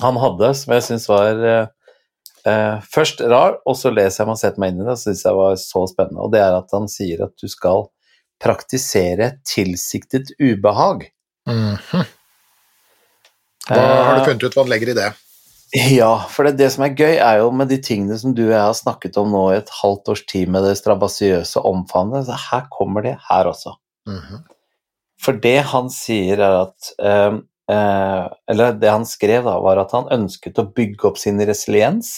[0.01, 1.43] han hadde, som jeg syns var
[2.45, 4.95] eh, eh, først rar, og så leser jeg meg og setter meg inn i det,
[4.95, 6.23] og syns jeg var så spennende.
[6.25, 7.87] Og det er at han sier at du skal
[8.41, 11.09] praktisere tilsiktet ubehag.
[11.49, 12.07] Mhm.
[13.65, 15.11] Hva har du funnet ut hva han legger i det?
[15.97, 18.53] Ja, for det, det som er gøy, er jo med de tingene som du og
[18.53, 22.37] jeg har snakket om nå i et halvt års tid med det strabasiøse omfavnet, så
[22.51, 23.75] her kommer det her også.
[24.07, 24.45] Mhm.
[25.25, 27.37] For det han sier er at uh,
[27.71, 32.11] eh, Eller det han skrev, da, var at han ønsket å bygge opp sin resiliens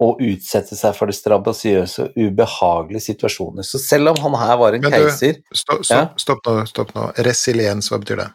[0.00, 3.66] og utsette seg for det strabasiøse og ubehagelige situasjoner.
[3.68, 6.06] Så selv om han her var en keiser, Stopp, Ja.
[6.16, 6.54] stopp, stopp nå.
[6.70, 7.08] Stopp nå.
[7.26, 8.30] Resiliens, hva betyr det?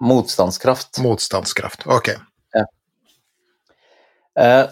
[0.00, 1.82] motstandskraft Motstandskraft.
[1.86, 2.08] Ok.
[2.56, 2.64] Ja.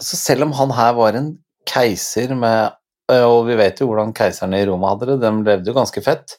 [0.01, 1.37] Så selv om han her var en
[1.69, 2.71] keiser med
[3.11, 6.01] eh, Og vi vet jo hvordan keiserne i Roma hadde det, de levde jo ganske
[6.01, 6.37] fett.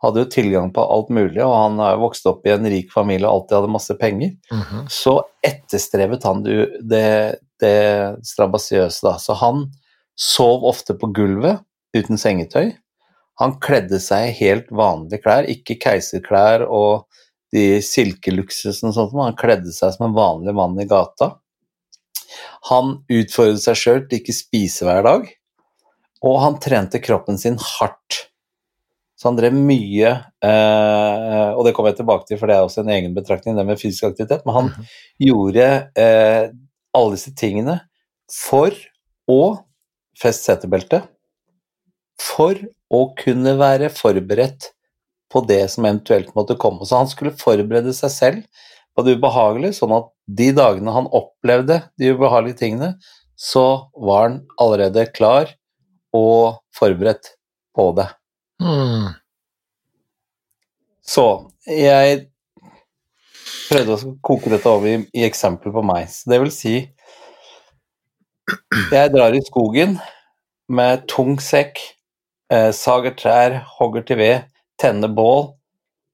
[0.00, 3.28] Hadde jo tilgang på alt mulig, og han har vokst opp i en rik familie
[3.28, 4.32] og alltid hadde masse penger.
[4.52, 4.86] Mhm.
[4.88, 7.08] Så etterstrevet han det, det,
[7.60, 7.74] det
[8.24, 9.18] strabasiøse, da.
[9.20, 9.66] Så han
[10.20, 11.60] sov ofte på gulvet
[11.96, 12.72] uten sengetøy.
[13.40, 17.06] Han kledde seg i helt vanlige klær, ikke keiserklær og
[17.54, 21.32] de silkeluksusene og sånt, men han kledde seg som en vanlig mann i gata.
[22.68, 25.30] Han utfordret seg sjøl til ikke spise hver dag,
[26.20, 28.26] og han trente kroppen sin hardt.
[29.20, 32.80] Så han drev mye, eh, og det kommer jeg tilbake til, for det er også
[32.80, 34.86] en egen betraktning, det med fysisk aktivitet, men han Mhm.
[35.28, 35.66] gjorde
[36.00, 36.50] eh,
[36.96, 37.80] alle disse tingene
[38.32, 38.72] for
[39.28, 39.42] å
[40.16, 41.04] feste setebeltet,
[42.20, 42.56] for
[42.90, 44.70] å kunne være forberedt
[45.30, 46.84] på det som eventuelt måtte komme.
[46.88, 48.64] Så han skulle forberede seg selv
[48.96, 52.94] på det ubehagelige, sånn at de dagene han opplevde de ubehagelige tingene,
[53.38, 55.52] så var han allerede klar
[56.16, 57.36] og forberedt
[57.76, 58.08] på det.
[58.60, 59.10] Mm.
[61.00, 61.26] Så
[61.66, 62.26] jeg
[63.70, 66.10] prøvde å koke dette over i, i eksempler på meg.
[66.12, 66.74] Så det vil si
[68.90, 69.96] Jeg drar i skogen
[70.70, 71.78] med tung sekk,
[72.50, 75.52] eh, sager trær, hogger til ved, tenner bål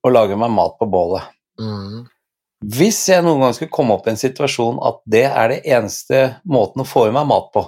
[0.04, 1.24] og lager meg mat på bålet.
[1.60, 2.04] Mm.
[2.76, 6.22] Hvis jeg noen gang skulle komme opp i en situasjon at det er det eneste
[6.48, 7.66] måten å få i meg mat på,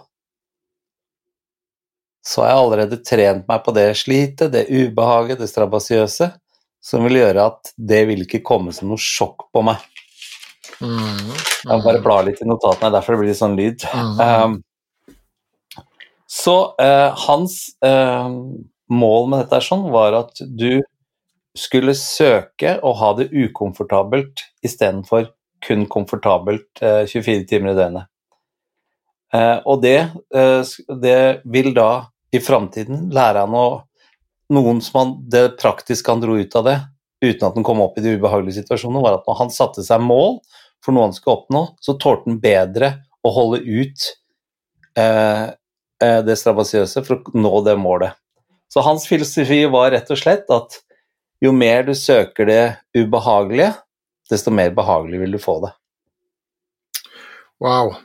[2.29, 6.29] så har jeg allerede trent meg på det slitet, det ubehaget, det strabasiøse,
[6.85, 9.81] som vil gjøre at det vil ikke komme som noe sjokk på meg.
[10.85, 11.31] Mm.
[11.33, 13.87] Jeg bare blar litt i notatene, derfor det blir litt sånn lyd.
[13.89, 14.21] Mm.
[14.21, 14.59] Um,
[16.29, 18.29] så uh, hans uh,
[18.93, 20.85] mål med dette sånn, var at du
[21.59, 25.33] skulle søke å ha det ukomfortabelt istedenfor
[25.65, 28.13] kun komfortabelt uh, 24 timer i døgnet.
[29.35, 29.99] Eh, og det,
[30.35, 30.63] eh,
[31.03, 33.69] det vil da i framtiden lære han å
[34.49, 36.79] Noen som han, det praktiske han dro ut av det,
[37.21, 40.01] uten at han kom opp i de ubehagelige situasjonene, var at når han satte seg
[40.01, 40.39] mål
[40.81, 42.89] for noe han skulle oppnå, så tålte han bedre
[43.21, 44.07] å holde ut
[44.97, 45.51] eh,
[46.01, 48.17] eh, det strabasiøse for å nå det målet.
[48.73, 50.81] Så hans filosofi var rett og slett at
[51.45, 52.63] jo mer du søker det
[52.97, 53.75] ubehagelige,
[54.33, 55.75] desto mer behagelig vil du få det.
[57.61, 57.99] Wow.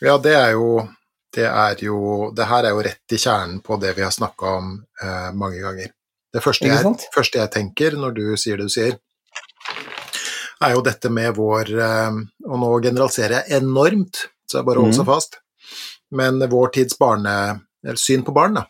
[0.00, 0.80] Ja, det er jo
[1.34, 4.54] det er jo Det her er jo rett i kjernen på det vi har snakka
[4.58, 5.92] om eh, mange ganger.
[6.32, 6.82] Det første jeg,
[7.14, 8.98] første jeg tenker når du sier det du sier,
[10.62, 12.18] er jo dette med vår eh,
[12.50, 15.40] Og nå generaliserer jeg enormt, så jeg bare holder seg fast.
[16.10, 17.60] Men vår tids barne...
[17.96, 18.66] Syn på barn, da.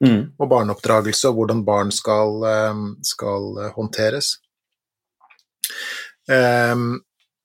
[0.00, 0.20] Mm.
[0.40, 4.30] Og barneoppdragelse, og hvordan barn skal, eh, skal eh, håndteres.
[6.30, 7.00] Ehm,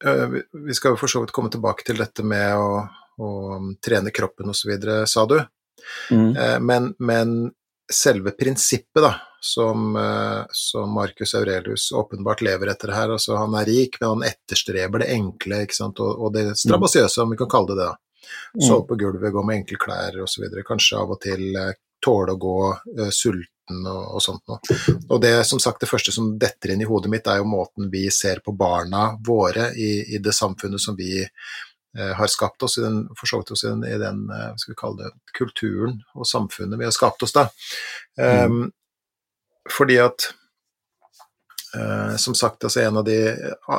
[0.05, 2.87] øh, vi- skal for så vidt komme tilbake til dette med å,
[3.19, 4.73] å trene kroppen osv.,
[5.09, 5.37] sa du.
[6.11, 6.31] Mm.
[6.37, 7.51] Eh, Men, men
[7.91, 13.67] selve prinsippet da, som, eh, som Marcus Aurelius åpenbart lever etter her, altså han er
[13.67, 15.65] rik, men han etterstreber det enkle?
[15.83, 17.89] Og, og det strabasiøse, om vi kan kalle det det.
[17.91, 17.97] da.
[18.67, 20.45] Sove på gulvet, gå med enkle klær osv.
[20.67, 21.73] Kanskje av og til eh,
[22.03, 22.57] tåle å gå
[22.99, 24.75] uh, sulten og, og sånt noe.
[25.07, 27.87] Og det som sagt, det første som detter inn i hodet mitt, er jo måten
[27.91, 31.21] vi ser på barna våre i, i det samfunnet som vi
[32.17, 35.11] har skapt oss i den, oss i den, i den eh, skal vi kalle det,
[35.37, 37.47] kulturen og samfunnet vi har skapt oss da.
[38.17, 38.71] Um,
[39.69, 40.25] fordi at
[41.77, 43.19] uh, som sagt, altså en av de,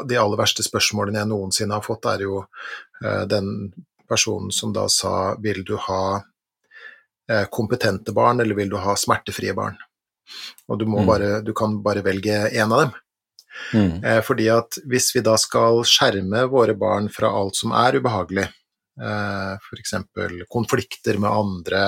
[0.09, 3.73] de aller verste spørsmålene jeg noensinne har fått, er jo uh, den
[4.09, 9.55] personen som da sa vil du ha uh, kompetente barn, eller vil du ha smertefrie
[9.57, 9.77] barn?
[10.69, 11.07] Og du, må Mm.
[11.07, 12.95] bare, du kan bare velge én av dem.
[13.75, 14.05] Mm.
[14.05, 18.47] Eh, fordi at hvis vi da skal skjerme våre barn fra alt som er ubehagelig,
[19.01, 19.95] eh, f.eks.
[20.51, 21.85] konflikter med andre,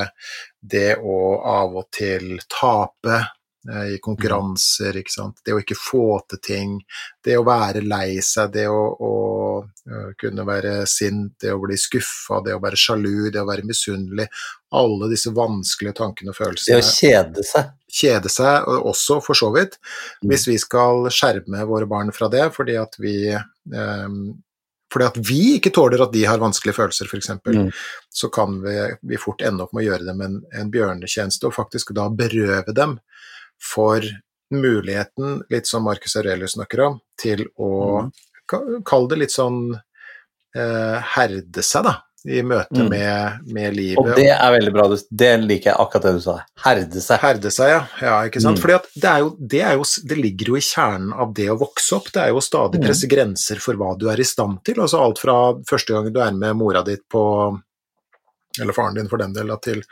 [0.60, 3.22] det å av og til tape
[3.66, 5.40] i konkurranser, ikke sant?
[5.44, 6.76] det å ikke få til ting,
[7.24, 9.12] det å være lei seg, det å, å
[9.64, 13.66] eh, kunne være sint, det å bli skuffa, det å være sjalu, det å være
[13.66, 14.28] misunnelig,
[14.76, 16.78] alle disse vanskelige tankene og følelsene.
[16.78, 17.74] Det å kjede seg.
[17.96, 19.78] kjede seg, og også for så vidt,
[20.22, 20.30] Mm.
[20.30, 24.34] hvis vi skal skjerme våre barn fra det fordi at vi ehm,
[24.92, 27.70] fordi at vi ikke tåler at de har vanskelige følelser, f.eks., Mm.
[28.08, 31.56] så kan vi, vi fort ende opp med å gjøre dem en, en bjørnetjeneste, og
[31.56, 32.94] faktisk da berøve dem
[33.62, 34.00] for
[34.54, 38.10] muligheten, litt som Marcus Aurelius snakker om, til å Mm.
[38.48, 39.80] ka- Kall det litt sånn
[40.54, 42.88] eh, herde seg, da, i møte Mm.
[42.88, 43.98] med, med livet.
[43.98, 44.86] Og det er veldig bra.
[45.10, 46.38] Det liker jeg akkurat det du sa.
[46.64, 47.20] Herde seg.
[47.20, 47.82] Herde seg, ja.
[48.00, 48.56] ja ikke sant?
[48.58, 48.62] Mm.
[48.62, 51.48] Fordi at det, er jo, det, er jo, det ligger jo i kjernen av det
[51.52, 52.10] å vokse opp.
[52.10, 52.86] Det er jo å stadig Mm.
[52.86, 54.76] presse grenser for hva du er i stand til.
[54.80, 55.36] Altså alt fra
[55.68, 57.60] første gang du er med mora ditt på
[58.62, 59.82] eller faren din for den del, da, til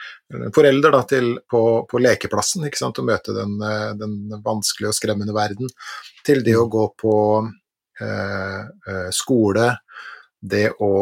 [0.55, 4.99] forelder da, til, på, på lekeplassen, ikke sant, og møte den, eh, den vanskelige og
[4.99, 5.71] skremmende verden,
[6.27, 7.17] til det å gå på
[8.01, 9.71] eh, eh, skole,
[10.45, 10.95] det å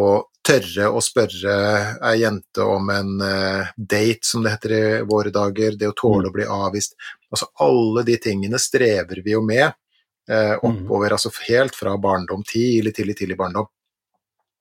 [0.42, 1.54] tørre å spørre
[2.02, 6.30] ei jente om en eh, date, som det heter i våre dager, det å tåle
[6.30, 6.96] å bli avvist.
[7.30, 12.94] Altså alle de tingene strever vi jo med eh, oppover, altså helt fra barndom, tidlig,
[12.96, 13.70] tidlig, tidlig barndom,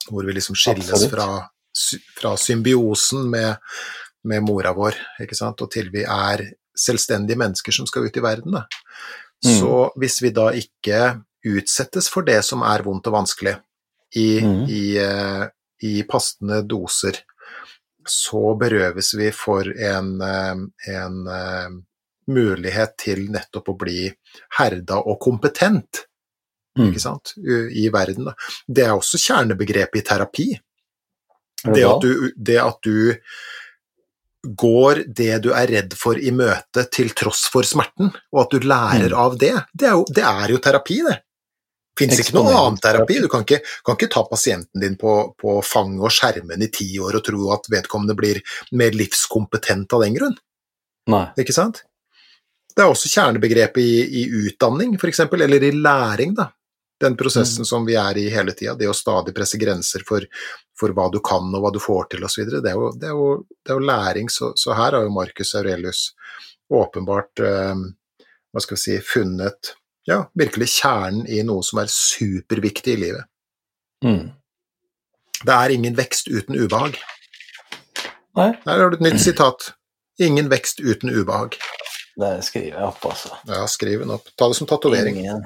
[0.09, 1.15] hvor vi liksom skilles Absolutt.
[1.15, 1.27] fra,
[2.17, 3.55] fra symbiosen med,
[4.27, 6.43] med mora vår, ikke sant, og til vi er
[6.77, 8.51] selvstendige mennesker som skal ut i verden.
[8.57, 8.65] Da.
[9.45, 9.51] Mm.
[9.59, 11.01] Så hvis vi da ikke
[11.47, 13.55] utsettes for det som er vondt og vanskelig,
[14.15, 14.65] i, Mm.
[14.69, 15.47] i, eh,
[15.87, 17.21] i passende doser,
[18.07, 20.55] så berøves vi for en, eh,
[20.97, 21.69] en eh,
[22.27, 24.11] mulighet til nettopp å bli
[24.57, 26.05] herda og kompetent
[26.77, 26.89] Mm.
[26.89, 27.33] ikke sant,
[27.75, 28.25] i verden.
[28.25, 28.33] Da.
[28.67, 30.45] Det er også kjernebegrepet i terapi.
[31.63, 32.95] Det Det at, du, det at du
[34.57, 38.67] går det du er redd for i møte til tross for smerten, og at du
[38.67, 39.19] lærer Mm.
[39.19, 41.19] av det, det er jo, det er jo terapi, det.
[41.99, 43.19] Fins ikke noe annen terapi.
[43.21, 46.87] Du kan ikke, kan ikke ta pasienten din på, på fanget og skjermen i ti
[46.97, 48.39] år og tro at vedkommende blir
[48.71, 50.37] mer livskompetent av den grunn.
[51.11, 51.25] Nei.
[51.37, 51.83] Ikke sant?
[52.71, 56.47] Det er også kjernebegrepet i, i utdanning, f.eks., eller i læring, da.
[57.01, 60.21] Den prosessen som vi er i hele tida, det å stadig presse grenser for,
[60.77, 62.45] for hva du kan og hva du får til osv.
[62.53, 65.13] Det, er jo- det, er jo- det er jo læring, så, så her har jo
[65.15, 66.03] Marcus Aurelius
[66.71, 67.81] åpenbart eh,
[68.53, 69.73] hva skal vi si, funnet
[70.07, 73.25] ja, virkelig kjernen i noe som er superviktig i livet.
[74.05, 74.31] Mm.
[75.45, 76.97] Det er ingen vekst uten ubehag.
[78.37, 79.71] Nei, Her har du et nytt sitat.
[80.21, 81.57] Ingen vekst uten ubehag.
[82.21, 83.33] det skriver jeg opp, altså.
[83.49, 84.27] Ja, skriv den opp.
[84.37, 85.17] Ta det som tatovering.
[85.23, 85.41] Ingen.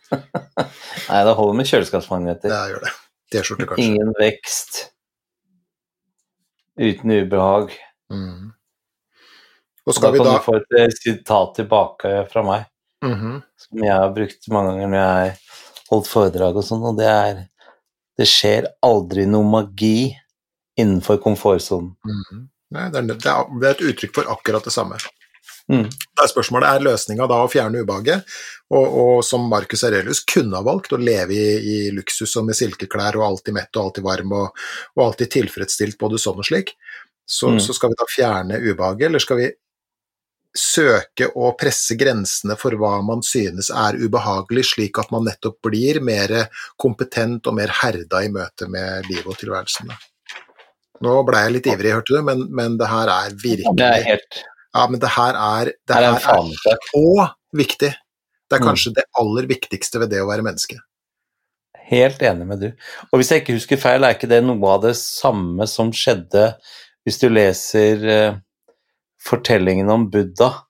[1.10, 2.52] Nei, det holder med kjøleskapsmagneter.
[2.52, 2.92] Ja, gjør det.
[3.32, 3.84] T-skjorte, kanskje.
[3.86, 4.80] Ingen vekst
[6.80, 7.72] uten ubehag.
[8.12, 8.52] Mm.
[9.82, 12.66] Og Da skal vi kan da du få et eh, sitat tilbake fra meg,
[13.02, 13.42] Mhm.
[13.58, 15.38] som jeg har brukt mange ganger når jeg har
[15.90, 17.48] holdt foredrag og sånn, og det er
[18.18, 20.12] Det skjer aldri noe magi
[20.78, 21.96] innenfor komfortsonen.
[22.04, 22.42] Mhm.
[22.70, 24.98] Nei, er, det er det er et uttrykk for akkurat det samme.
[25.70, 25.86] Mm.
[25.86, 28.26] Da er spørsmålet er løsninga da å fjerne ubehaget,
[28.72, 32.58] og, og som Marcus Aurelius kunne ha valgt, å leve i, i luksus og med
[32.58, 34.62] silkeklær og alltid mett og alltid varm og,
[34.96, 36.76] og alltid tilfredsstilt både sånn og slik,
[37.26, 37.60] så, Mm.
[37.62, 39.50] så skal vi da fjerne ubehaget, eller skal vi
[40.52, 46.02] søke å presse grensene for hva man synes er ubehagelig, slik at man nettopp blir
[46.04, 46.34] mer
[46.76, 49.94] kompetent og mer herda i møte med livet og tilværelsen.
[51.02, 54.04] Nå ble jeg litt ivrig, hørte du, men, men det her er virkelig Det er
[54.10, 57.92] helt Ja, men det her er, det er her er så viktig.
[57.92, 58.68] Det er Mm.
[58.68, 60.78] kanskje det aller viktigste ved det å være menneske.
[61.92, 62.68] helt enig med du.
[63.12, 66.54] Og hvis jeg ikke husker feil, er ikke det noe av det samme som skjedde
[67.04, 68.36] hvis du leser uh,
[69.20, 70.64] fortellingen om Buddha?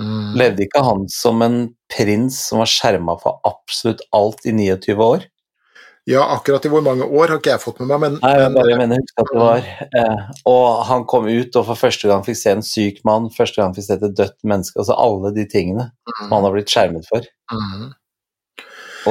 [0.00, 0.34] Mm.
[0.36, 5.24] Levde ikke han som en prins som var skjerma for absolutt alt i 29 år?
[6.04, 8.46] Ja, akkurat i hvor mange år har ikke jeg fått med meg, men, Nei, jeg
[8.50, 9.66] men bare mener husk at det var
[10.00, 13.62] eh, Og han kom ut og for første gang fikk se en syk mann, første
[13.62, 17.06] gang fikk se et dødt menneske, altså alle de tingene som han har blitt skjermet
[17.06, 17.28] for.
[17.54, 17.84] mm,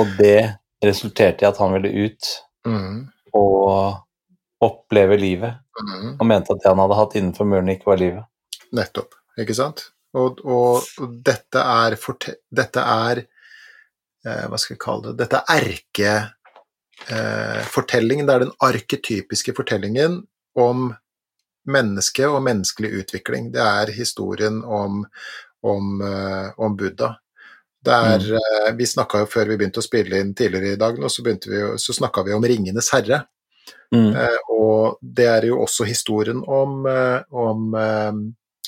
[0.02, 0.42] Og det
[0.84, 2.34] resulterte i at han ville ut
[2.68, 3.00] mm,
[3.40, 6.12] og oppleve livet, mm.
[6.18, 8.28] og mente at det han hadde hatt innenfor murene, ikke var livet.
[8.76, 9.88] Nettopp, ikke sant?
[10.18, 11.96] Og, og, og dette er,
[12.52, 15.22] dette er eh, Hva skal jeg kalle det?
[15.24, 15.68] Dette er
[17.10, 18.26] erkefortellingen.
[18.28, 20.22] det er den arketypiske fortellingen
[20.56, 20.92] om
[21.70, 23.52] mennesket og menneskelig utvikling.
[23.54, 25.06] Det er historien om,
[25.62, 27.16] om, eh, om Buddha.
[27.82, 31.00] Det er, eh, vi snakka jo før vi begynte å spille inn tidligere i dag,
[31.00, 31.38] nå, så, vi,
[31.82, 33.24] så snakka vi om 'Ringenes herre'.
[33.94, 34.16] Mm.
[34.16, 38.12] Eh, og det er jo også historien om, eh, om eh,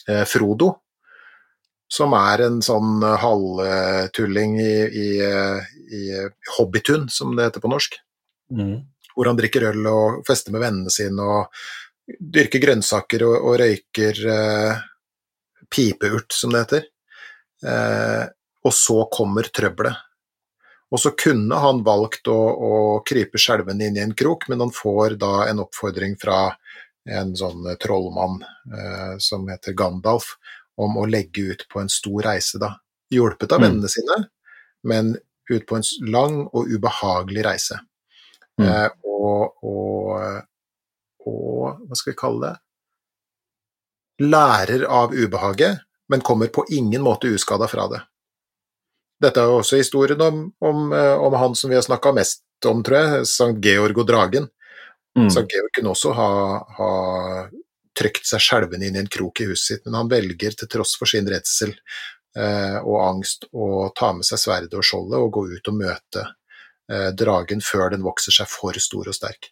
[0.09, 0.73] eh, Frodo,
[1.93, 5.61] som er en sånn halvtulling i, i, eh,
[5.93, 6.03] i
[6.57, 7.99] Hobbitun, som det heter på norsk.
[8.51, 8.81] Mm.
[9.13, 11.53] Hvor han drikker øl og fester med vennene sine og
[12.19, 14.81] dyrker grønnsaker og, og røyker eh,
[15.71, 16.87] pipeurt, som det heter.
[17.63, 18.23] Eh,
[18.63, 19.95] og så kommer trøbbelet.
[20.93, 22.73] Og så kunne han valgt å, å
[23.07, 26.51] krype skjelvende inn i en krok, men han får da en oppfordring fra
[27.09, 30.35] en sånn trollmann eh, som heter Gandalf,
[30.77, 32.75] om å legge ut på en stor reise, da.
[33.13, 33.65] Hjulpet av Mm.
[33.67, 34.19] vennene sine,
[34.83, 35.15] men
[35.49, 37.79] ut på en lang og ubehagelig reise.
[38.61, 38.67] Mm.
[38.67, 40.43] Eh, og, og,
[41.25, 42.55] og hva skal vi kalle det?
[44.23, 48.03] Lærer av ubehaget, men kommer på ingen måte uskada fra det.
[49.23, 52.43] Dette er jo også historien om, om, eh, om han som vi har snakka mest
[52.67, 54.49] om, tror jeg, Sankt Georg og dragen.
[55.17, 55.29] Mm.
[55.31, 56.31] Sankt Georg kunne også ha,
[56.77, 56.91] ha
[57.97, 60.95] trykt seg skjelven inn i en krok i huset sitt, men han velger til tross
[60.99, 65.45] for sin redsel eh, og angst å ta med seg sverdet og skjoldet og gå
[65.53, 66.25] ut og møte
[67.15, 69.47] dragen før den vokser seg for stor og sterk.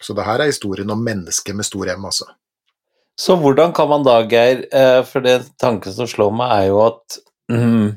[0.00, 2.28] Så det her er historien om mennesket med stor M, altså.
[3.18, 6.78] Så hvordan kan man da, Geir eh, For det tanken som slår meg, er jo
[6.84, 7.16] at
[7.50, 7.88] mm,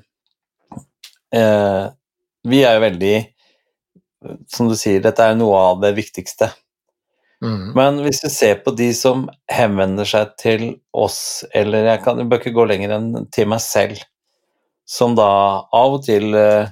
[1.37, 1.83] eh,
[2.49, 3.13] Vi er jo veldig
[4.49, 6.51] Som du sier, dette er noe av det viktigste.
[7.41, 7.71] Mm.
[7.73, 12.29] Men hvis vi ser på de som henvender seg til oss, eller jeg, kan, jeg
[12.29, 13.97] bør ikke gå lenger enn til meg selv,
[14.85, 15.25] som da
[15.73, 16.69] av og til eh,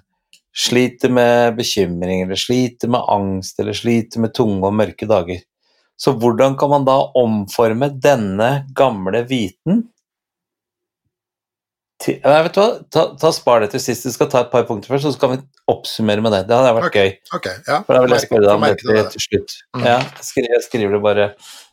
[0.56, 5.44] sliter med bekymring, eller sliter med angst, eller sliter med tunge og mørke dager.
[6.00, 9.90] Så hvordan kan man da omforme denne gamle viten
[12.00, 14.06] til Nei, vet du hva, ta, ta spar det til sist.
[14.08, 16.46] Vi skal ta et par punkter først, så skal vi oppsummere med det.
[16.48, 17.34] Det hadde vært okay, gøy.
[17.36, 17.82] Okay, ja.
[17.84, 19.04] For da vil jeg spørre deg om dette det.
[19.16, 19.56] til slutt.
[19.76, 19.84] Mm.
[19.84, 19.98] Ja,
[20.40, 21.26] jeg skriver, det bare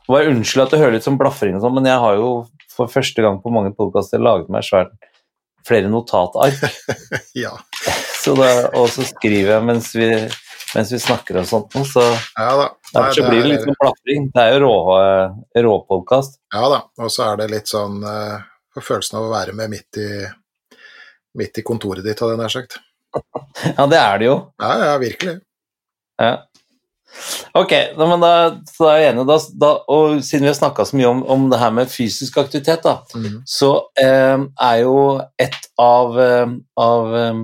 [0.06, 2.26] Bare unnskyld at det hører litt som blafring og sånn, men jeg har jo
[2.70, 4.92] for første gang på mange podkaster laget meg svært
[5.66, 6.60] flere notatark.
[7.38, 7.54] Ja.
[8.26, 10.08] Så da, og så skriver jeg mens vi,
[10.74, 12.64] mens vi snakker og sånt, så ja da.
[12.90, 14.24] Nei, derfor blir det litt sånn blafring.
[14.34, 14.72] Det er jo rå,
[15.68, 16.40] råpodkast.
[16.56, 18.42] Ja da, og så er det litt sånn uh,
[18.80, 20.08] følelsen av å være med midt i,
[21.38, 22.80] midt i kontoret ditt, hadde jeg nær sagt.
[23.76, 24.36] Ja, det er det jo.
[24.60, 25.36] Ja, ja, virkelig.
[26.20, 26.32] Ja.
[27.56, 28.32] Ok, da, men da,
[28.74, 29.26] så er jeg enig.
[29.30, 32.40] Da, da, og siden vi har snakka så mye om, om det her med fysisk
[32.42, 33.38] aktivitet, da, mm.
[33.48, 33.70] så
[34.02, 34.98] eh, er jo
[35.40, 37.40] et av, eh, av eh,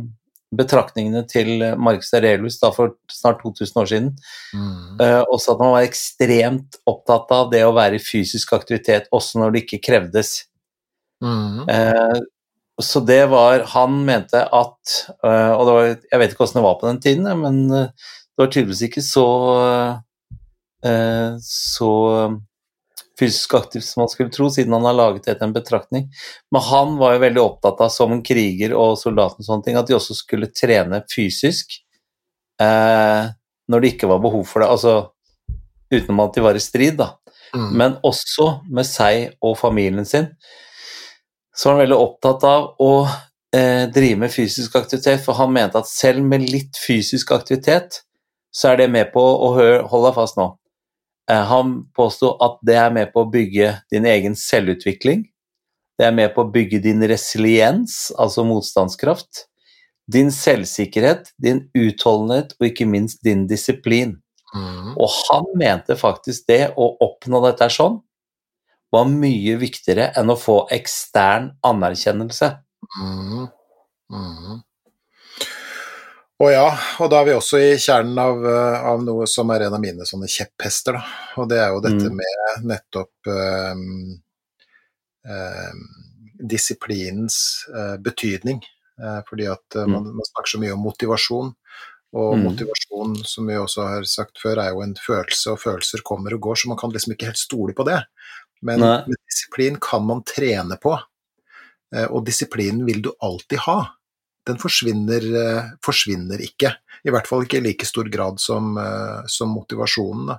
[0.57, 4.11] betraktningene til Marcus Aurelius da, for snart 2000 år siden
[4.53, 4.99] Mm.
[5.01, 9.41] Uh, også at han var ekstremt opptatt av det å være i fysisk aktivitet også
[9.41, 10.33] når det ikke krevdes.
[11.25, 11.65] Mm.
[11.71, 12.21] Uh,
[12.83, 16.65] så det var Han mente at eh, Og det var, jeg vet ikke åssen det
[16.65, 19.27] var på den tiden, men det var tydeligvis ikke så
[21.47, 21.91] så
[23.23, 26.11] fysisk aktiv som man skulle tro, siden han har laget det til en betraktning.
[26.53, 29.79] Men han var jo veldig opptatt av, som en kriger og soldat, og sånne ting,
[29.81, 31.79] at de også skulle trene fysisk
[32.61, 33.33] eh,
[33.71, 34.71] når det ikke var behov for det.
[34.75, 34.99] Altså
[35.93, 37.13] utenom at de var i strid, da
[37.55, 37.73] Mm.
[37.77, 40.31] men også med seg og familien sin.
[41.53, 42.93] Så var han veldig opptatt av å
[43.53, 48.01] eh, drive med fysisk aktivitet, for han mente at selv med litt fysisk aktivitet,
[48.53, 50.49] så er det med på å høre, holde deg fast nå.
[51.31, 55.27] Eh, han påsto at det er med på å bygge din egen selvutvikling.
[55.99, 59.47] Det er med på å bygge din resiliens, altså motstandskraft.
[60.11, 64.17] Din selvsikkerhet, din utholdenhet og ikke minst din disiplin.
[64.53, 64.97] Mm.
[64.99, 68.01] Og han mente faktisk det å oppnå dette sånn
[68.93, 72.51] var mye viktigere enn å få ekstern anerkjennelse.
[72.99, 73.47] Mhm.
[74.13, 74.61] Mhm.
[76.43, 76.67] Og ja,
[76.99, 79.83] og da er vi også i kjernen av, eh, av noe som er en av
[79.83, 81.03] mine sånne kjepphester, da.
[81.39, 82.17] Og det er jo dette Mm.
[82.19, 84.21] med nettopp um,
[85.23, 85.85] um,
[86.43, 87.37] disiplinens
[87.71, 88.59] uh, betydning.
[88.99, 91.55] Uh, fordi at uh, man, man, snakker så mye om motivasjon.
[92.13, 92.43] Og Mm.
[92.49, 96.41] motivasjon, som vi også har sagt før, er jo en følelse, og følelser kommer og
[96.41, 98.03] går, så man kan liksom ikke helt stole på det.
[98.63, 98.83] Men,
[99.31, 100.93] disiplin kan man trene på,
[102.11, 103.97] og disiplinen vil du alltid ha.
[104.49, 106.73] Den forsvinner, eh, forsvinner ikke,
[107.07, 110.33] i hvert fall ikke i like stor grad som, eh, som motivasjonen.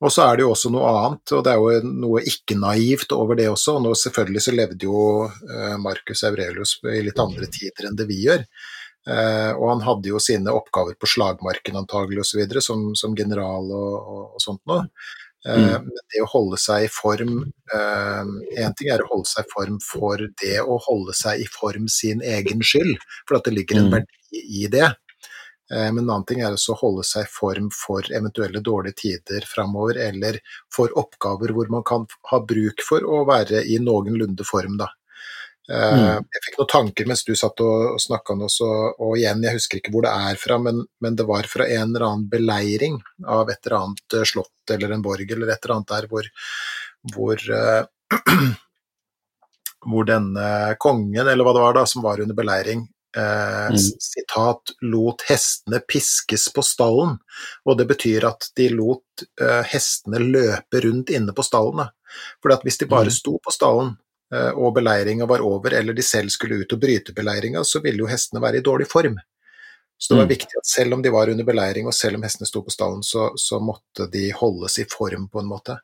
[0.00, 3.38] Og så er det jo også noe annet, og det er jo noe ikke-naivt over
[3.38, 3.78] det også.
[3.82, 8.24] Og selvfølgelig så levde jo eh, Marcus Aurelius i litt andre tider enn det vi
[8.26, 8.44] gjør.
[9.08, 14.24] Og han hadde jo sine oppgaver på slagmarken antagelig osv., som, som general og, og,
[14.36, 14.82] og sånt noe.
[15.48, 15.84] Eh, Mm.
[15.88, 17.52] Men det å holde seg i form
[18.58, 21.88] Én ting er å holde seg i form for det å holde seg i form
[21.88, 23.92] sin egen skyld, for at det ligger en Mm.
[23.96, 24.88] verdi i det.
[25.70, 28.96] Eh, Men en annen ting er også å holde seg i form for eventuelle dårlige
[28.96, 30.38] tider framover, eller
[30.74, 34.88] for oppgaver hvor man kan ha bruk for å være i noenlunde form, da.
[35.70, 36.24] Eh, Mm.
[36.32, 39.78] Jeg fikk noen tanker mens du satt og snakka nå, så, og igjen, jeg husker
[39.82, 42.96] ikke hvor det er fra, men, men det var fra en eller annen beleiring
[43.26, 46.30] av et eller annet eh, slott eller en borg eller et eller annet der hvor,
[47.12, 47.84] hvor uh,
[49.88, 53.76] hvor denne kongen, eller hva det var da, som var under beleiring, uh, Mm.
[54.00, 57.18] sitat, lot hestene piskes på stallen.
[57.66, 61.88] Og det betyr at de lot uh, hestene løpe rundt inne på stallen.
[62.42, 63.16] For at hvis de bare Mm.
[63.20, 67.14] sto på stallen, eh, og beleiringa var over, eller de selv skulle ut og bryte
[67.16, 69.14] beleiringa, så ville jo hestene være i dårlig form.
[69.98, 70.34] Så det var Mm.
[70.34, 73.02] viktig at selv om de var under beleiring, og selv om hestene sto på stallen,
[73.02, 75.78] så, så måtte de holdes i form, på en måte.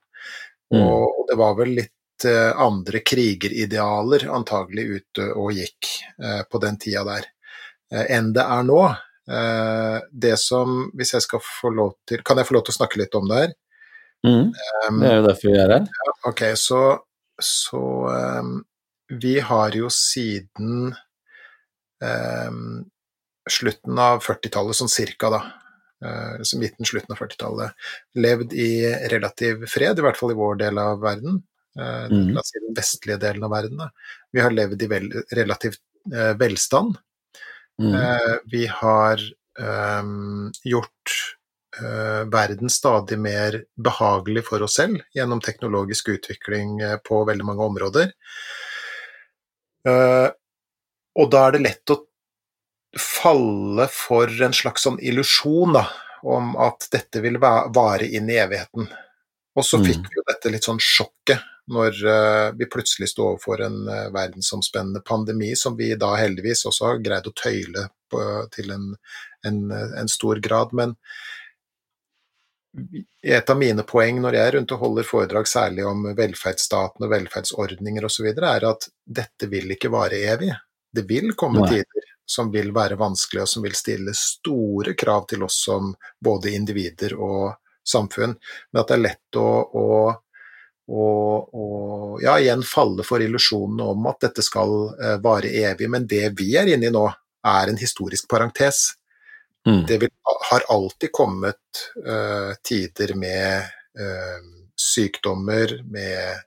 [0.75, 0.83] Mm.
[0.83, 5.89] Og, det var vel litt eh, andre krigeridealer antagelig ute og gikk
[6.23, 7.27] eh, på den tida der,
[7.93, 8.79] eh, enn det er nå.
[9.25, 12.77] Eh, det som, hvis jeg skal få lov til Kan jeg få lov til å
[12.77, 13.55] snakke litt om det her?
[14.27, 14.51] Mm.
[14.53, 15.87] Um, Det er jo derfor vi er her.
[16.29, 16.81] Ok, så,
[17.43, 18.09] så
[18.41, 18.57] um,
[19.09, 20.95] Vi har jo siden
[22.01, 22.85] um,
[23.51, 25.41] slutten av 40-tallet, sånn cirka, da,
[26.05, 28.71] uh, så midten, slutten av 40-tallet, levd i
[29.13, 31.43] relativ fred, i hvert fall i vår del av verden.
[31.79, 32.35] Uh, Mhm.
[32.35, 33.81] La oss si den vestlige delen av verden.
[33.83, 33.91] Da.
[34.33, 35.77] Vi har levd i vel, relativ
[36.15, 36.97] uh, velstand.
[37.83, 37.95] Mm.
[37.95, 39.21] Eh, vi har
[39.59, 41.34] um, gjort eh,
[42.31, 48.13] verden stadig mer behagelig for oss selv gjennom teknologisk utvikling eh, på veldig mange områder.
[49.89, 50.29] Eh,
[51.15, 52.01] og da er det lett å
[52.99, 55.77] falle for en slags sånn illusjon
[56.25, 58.87] om at dette vil vare inn i evigheten.
[59.55, 59.85] Og så Mm.
[59.87, 64.11] fikk vi jo dette litt sånn sjokket når eh, vi plutselig sto overfor en eh,
[64.13, 68.21] verdensomspennende pandemi, som vi da heldigvis også har greid å tøyle på,
[68.53, 68.91] til en,
[69.47, 70.75] en, en stor grad.
[70.77, 70.97] Men
[73.23, 77.13] et av mine poeng når jeg er rundt og holder foredrag særlig om velferdsstaten og
[77.13, 80.51] velferdsordninger osv., er at dette vil ikke vare evig.
[80.95, 81.71] Det vil komme Nei.
[81.71, 85.93] tider som vil være vanskelige, og som vil stille store krav til oss som
[86.25, 87.55] både individer og
[87.85, 88.35] samfunn.
[88.73, 89.89] Men at det er lett å, å,
[90.89, 91.07] å,
[91.45, 91.67] å
[92.23, 95.91] ja, igjen falle for illusjonene om at dette skal eh, vare evig.
[95.93, 97.05] Men det vi er inne i nå,
[97.45, 98.95] er en historisk parentes
[99.67, 99.87] Mm.
[99.89, 100.11] det vil,
[100.51, 103.65] har alltid kommet uh, tider med
[104.01, 104.43] uh,
[104.77, 106.43] sykdommer, med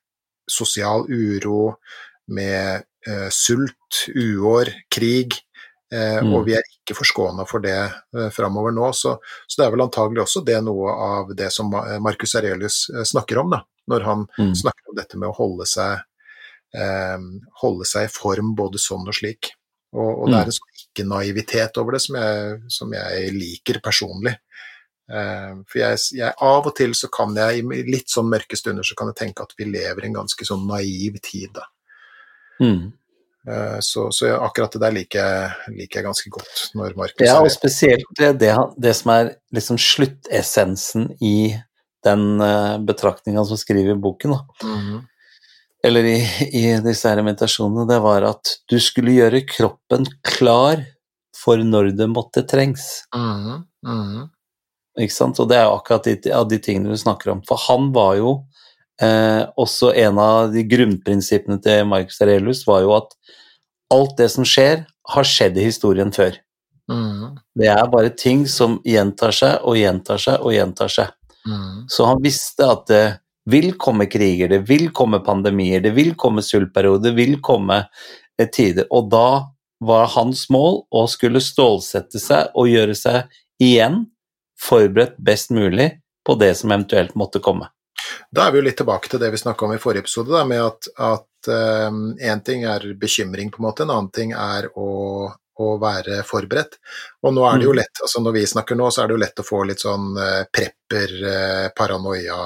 [0.52, 1.76] sosial uro,
[2.28, 5.34] med uh, sult, uår, krig.
[5.88, 6.34] Mm.
[6.36, 8.90] Og vi er ikke forskåna for det eh, framover nå.
[8.92, 9.14] Så,
[9.48, 13.06] så det er vel antagelig også det noe av det som Ma- Marcus Aurelius eh,
[13.08, 14.52] snakker om, da, når han Mm.
[14.60, 16.04] snakker om dette med å holde seg,
[17.62, 19.54] holde seg i form både sånn og slik.
[19.94, 20.40] Og, og det Mm.
[20.42, 24.36] er en sånn ikke-naivitet over det som jeg, som jeg liker personlig.
[25.08, 28.84] Eh, for jeg, jeg, av og til så kan jeg, i litt sånn mørke stunder,
[28.84, 31.64] så kan jeg tenke at vi lever i en ganske sånn naiv tid, da.
[32.60, 32.92] Mm.
[33.48, 37.38] Eh, så, så akkurat det der liker jeg, liker jeg ganske godt, når Markus Ja,
[37.40, 41.56] og spesielt det, det, det som er liksom sluttessensen i
[42.04, 44.68] den uh, betraktninga som skriver i boken, da.
[44.68, 45.06] Mhm.
[45.88, 46.18] Eller i,
[46.52, 50.84] i disse her meditasjonene, det var at du skulle gjøre kroppen klar
[51.38, 53.06] for når det måtte trengs.
[53.16, 54.26] Mm, Mhm.
[54.98, 55.40] Ikke sant?
[55.40, 57.44] Og det er jo akkurat de, av de tingene du snakker om.
[57.46, 58.32] For han var jo
[59.00, 63.14] eh, også en av de grunnprinsippene til Marcus Aurelius var jo at
[63.94, 64.82] alt det som skjer,
[65.14, 66.34] har skjedd i historien før.
[66.90, 67.38] Mhm.
[67.56, 71.14] Det er bare ting som gjentar seg og gjentar seg og gjentar seg.
[71.94, 73.06] Så han visste at det
[73.48, 77.84] vil komme kriger, det vil komme pandemier, det vil komme sultperioder, det vil komme
[78.40, 78.88] eh, tider.
[78.92, 79.30] Og da
[79.80, 84.06] var hans mål å skulle stålsette seg og gjøre seg igjen
[84.58, 85.92] forberedt best mulig
[86.26, 87.70] på det som eventuelt måtte komme.
[88.32, 90.44] Da er vi jo litt tilbake til det vi snakka om i forrige episode, da,
[90.48, 94.90] med at én um, ting er bekymring, på en måte, en annen ting er å,
[95.32, 96.80] å, være forberedt.
[97.24, 97.80] Og nå er det jo mm.
[97.80, 100.10] lett, altså når vi snakker nå, så er det jo lett å få litt sånn
[100.20, 102.40] uh, prepper, uh, paranoia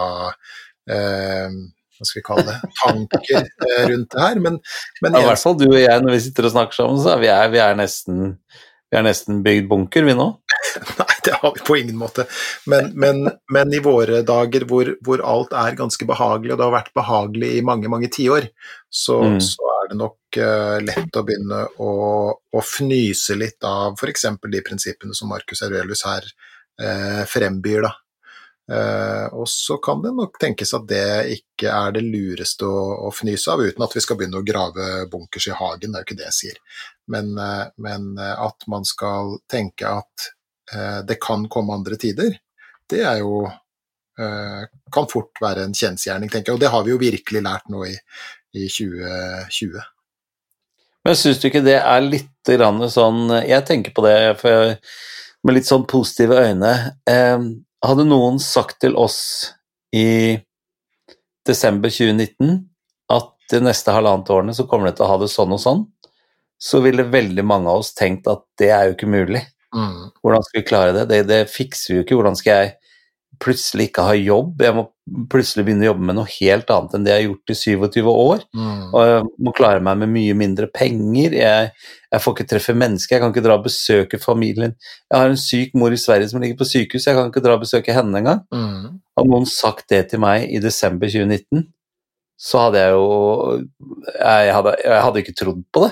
[0.90, 4.42] hva skal vi kalle det, tanker eh, rundt det her.
[4.42, 4.60] Men,
[5.04, 7.16] men ja, I hvert fall du og jeg når vi sitter og snakker sammen, så
[7.16, 8.36] er vi, er, vi er nesten
[8.92, 10.26] vi har nesten bygd bunker, vi nå?
[10.98, 12.26] Nei, det har vi på ingen måte.
[12.68, 16.74] Men, men, men i våre dager hvor, hvor, alt er ganske behagelig, og det har
[16.74, 18.50] vært behagelig i mange, mange tiår,
[18.92, 19.38] så, mm.
[19.48, 21.94] så er det nok uh, lett å begynne å,
[22.36, 24.28] å fnyse litt av f.eks.
[24.44, 27.88] de prinsippene som Marcus Aurelius her uh, frembyr.
[27.88, 27.96] da.
[28.70, 33.10] Uh, og så kan det nok tenkes at det ikke er det lureste å, å,
[33.12, 36.08] fnyse av, uten at vi skal begynne å grave bunkers i hagen, det er jo
[36.08, 36.62] ikke det jeg sier.
[37.12, 40.30] Men, uh, men uh, at man skal tenke at
[41.04, 42.38] det kan komme andre tider,
[42.88, 43.42] det er jo
[44.16, 46.56] kan fort være en kjensgjerning, tenker jeg.
[46.56, 47.92] Og det har vi jo virkelig lært nå i,
[48.56, 49.82] i 2020.
[51.04, 52.52] Men syns du ikke det er litt
[52.94, 56.72] sånn Jeg tenker på det med litt sånn positive øyne.
[57.82, 59.20] Hadde noen sagt til oss
[59.96, 60.38] i
[61.48, 62.60] desember 2019
[63.12, 65.82] at de neste halvannet årene så kommer de til å ha det sånn og sånn,
[66.62, 69.42] så ville veldig mange av oss tenkt at det er jo ikke mulig.
[69.74, 70.12] Mm.
[70.22, 71.08] Hvordan skal vi klare det?
[71.10, 71.22] det?
[71.32, 72.20] Det fikser vi jo ikke.
[72.20, 72.74] Hvordan skal jeg
[73.42, 74.62] plutselig ikke ha jobb.
[74.62, 74.86] Jeg må
[75.32, 78.10] plutselig begynne å jobbe med noe helt annet enn det jeg har gjort i 27
[78.12, 78.44] år.
[78.58, 78.84] Mm.
[78.86, 81.36] Og jeg må klare meg med mye mindre penger.
[81.40, 81.72] Jeg,
[82.12, 84.76] jeg, får ikke treffe mennesker, jeg kan ikke dra og besøke familien.
[85.10, 87.58] Jeg har en syk mor i Sverige som ligger på sykehus, jeg kan ikke dra
[87.58, 88.46] og besøke henne engang.
[88.54, 89.02] Mm.
[89.18, 91.66] Hadde noen sagt det til meg i desember 2019,
[92.42, 93.10] så hadde jeg jo
[94.16, 95.92] Jeg hadde, jeg hadde ikke trodd på det.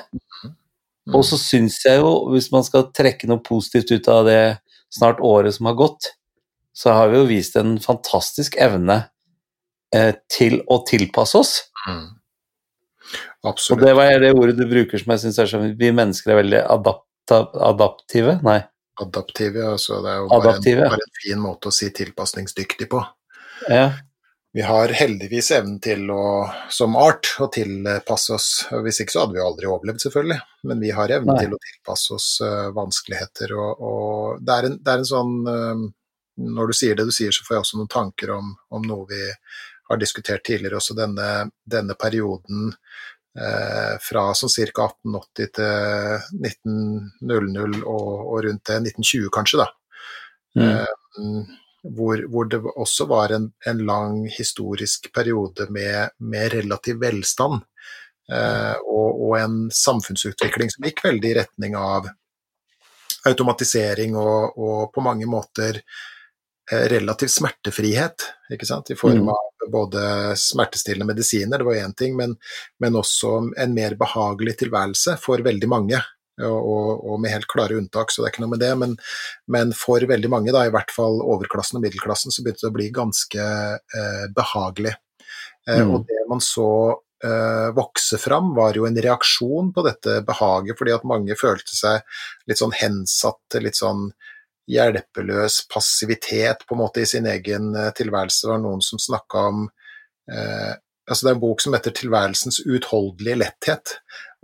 [1.10, 1.18] Mm.
[1.18, 4.42] Og så syns jeg jo, hvis man skal trekke noe positivt ut av det
[4.94, 6.14] snart året som har gått,
[6.80, 9.02] så har vi jo vist en fantastisk evne
[9.96, 11.54] eh, til å tilpasse oss.
[11.88, 12.08] Mm.
[13.50, 13.82] Absolutt.
[13.82, 16.42] Og det var det ordet du bruker som jeg syns er sånn Vi mennesker er
[16.42, 18.38] veldig adapta, adaptive?
[18.46, 18.60] Nei.
[19.00, 23.02] Adaptive, altså det er jo bare en, bare en, fin måte å si tilpasningsdyktig på.
[23.72, 23.90] Ja.
[24.56, 26.24] Vi har heldigvis evnen til å,
[26.74, 28.50] som art, å tilpasse oss.
[28.84, 30.40] Hvis ikke så hadde vi aldri overlevd, selvfølgelig.
[30.72, 31.44] Men vi har evnen Nei.
[31.46, 33.54] til å tilpasse oss uh, vanskeligheter.
[33.54, 35.86] Og, og det, er en, det, er en, sånn uh,
[36.40, 39.08] når du sier det du sier, så får jeg også noen tanker om, om noe
[39.10, 39.22] vi
[39.90, 42.70] har diskutert tidligere, også denne, denne perioden
[43.40, 44.86] eh, fra sånn ca.
[44.86, 49.70] 1880 til 1900 og, og, rundt det 1920 kanskje, da.
[50.60, 50.70] Mm.
[50.70, 51.58] Eh,
[51.96, 57.64] hvor, hvor, det også var en, en lang historisk periode med, med relativ velstand.
[58.30, 62.12] Eh, og, og, en samfunnsutvikling som gikk veldig i retning av
[63.30, 65.82] automatisering og, og på mange måter
[66.70, 68.92] relativ smertefrihet, ikke sant?
[68.94, 69.32] i form mm.
[69.34, 72.36] av både smertestillende medisiner, det var én ting, men,
[72.80, 76.02] men, også en mer behagelig tilværelse for veldig mange.
[76.40, 78.72] Og, og, med helt klare unntak, så det er ikke noe med det.
[78.80, 78.94] Men,
[79.52, 82.78] men, for veldig mange, da, i hvert fall overklassen og middelklassen, så begynte det å
[82.78, 83.48] bli ganske
[84.00, 84.94] eh, behagelig.
[85.68, 85.92] Eh, mm.
[85.92, 86.70] Og det man så
[87.26, 92.08] eh, vokse fram, var jo en reaksjon på dette behaget, fordi at mange følte seg
[92.48, 94.08] litt sånn hensatt til litt sånn
[94.70, 98.46] hjelpeløs passivitet på en måte i sin egen eh, tilværelse.
[98.46, 99.64] Det var noen som snakka om
[100.32, 100.74] eh,
[101.10, 103.96] altså Det er en bok som heter 'Tilværelsens utholdelige letthet'.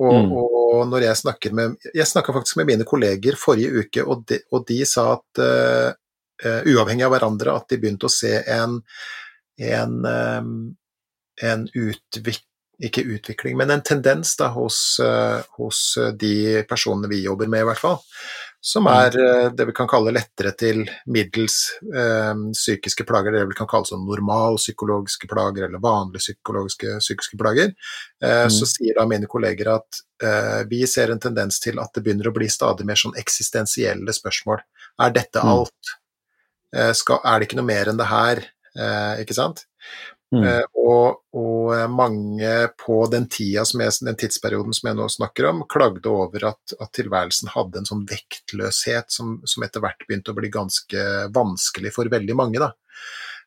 [0.01, 0.31] Og, mm.
[0.33, 4.39] og når Jeg snakker med Jeg snakka faktisk med mine kolleger forrige uke, og de,
[4.51, 5.93] og de sa at eh,
[6.65, 8.81] uavhengig av hverandre at de begynte å se en,
[9.61, 10.75] en, um,
[11.41, 12.43] en utvikling
[12.83, 14.99] ikke utvikling, men en tendens da, hos,
[15.55, 15.77] hos
[16.19, 18.01] de personene vi jobber med, i hvert fall,
[18.65, 20.79] som er eh, det vi kan kalle lettere til
[21.13, 24.07] middels eh, psykiske plager, det vi kan kalle sånn
[24.57, 27.75] psykologiske plager eller vanlige psykologiske psykiske plager.
[28.23, 28.53] Eh, mm.
[28.55, 32.31] Så sier da mine kolleger at eh, vi ser en tendens til at det begynner
[32.31, 34.65] å bli stadig mer sånn eksistensielle spørsmål.
[35.05, 35.53] Er dette mm.
[35.53, 35.95] alt?
[36.73, 38.43] Eh, skal, er det ikke noe mer enn det her?
[38.75, 39.67] Eh, ikke sant?
[40.33, 40.43] Mm.
[40.43, 42.51] Eh, og, og, mange
[42.81, 46.91] på den tida, jeg, den tidsperioden som jeg nå snakker om, klagde over at, at
[46.97, 51.05] tilværelsen hadde en sånn vektløshet som, som, etter hvert begynte å bli ganske
[51.35, 52.61] vanskelig for veldig mange.
[52.61, 52.71] Da.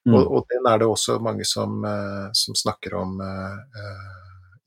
[0.07, 0.15] Mm.
[0.15, 3.87] Og, og, den er det også mange som, uh, som snakker om uh,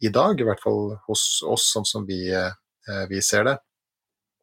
[0.03, 3.59] i dag, i hvert fall hos oss, sånn som vi, uh, vi ser det.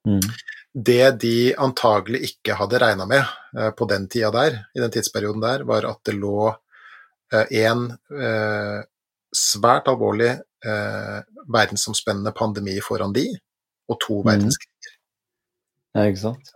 [0.09, 0.25] Mm.
[0.73, 5.65] Det de antagelig ikke hadde regna med på den tida der, i den tidsperioden der,
[5.69, 6.68] var at det lå Eh,
[7.33, 8.79] en eh,
[9.35, 10.31] svært alvorlig
[10.65, 11.19] eh,
[11.53, 13.27] verdensomspennende pandemi foran de,
[13.89, 14.27] og to Mhm.
[14.31, 14.95] verdenskriger.
[15.95, 16.55] Ja, ikke sant?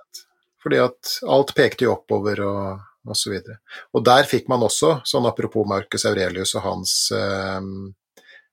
[0.63, 3.59] Fordi at alt pekte jo oppover og, og så videre.
[3.95, 7.61] Og der fikk man også, sånn apropos Marcus Aurelius og hans eh,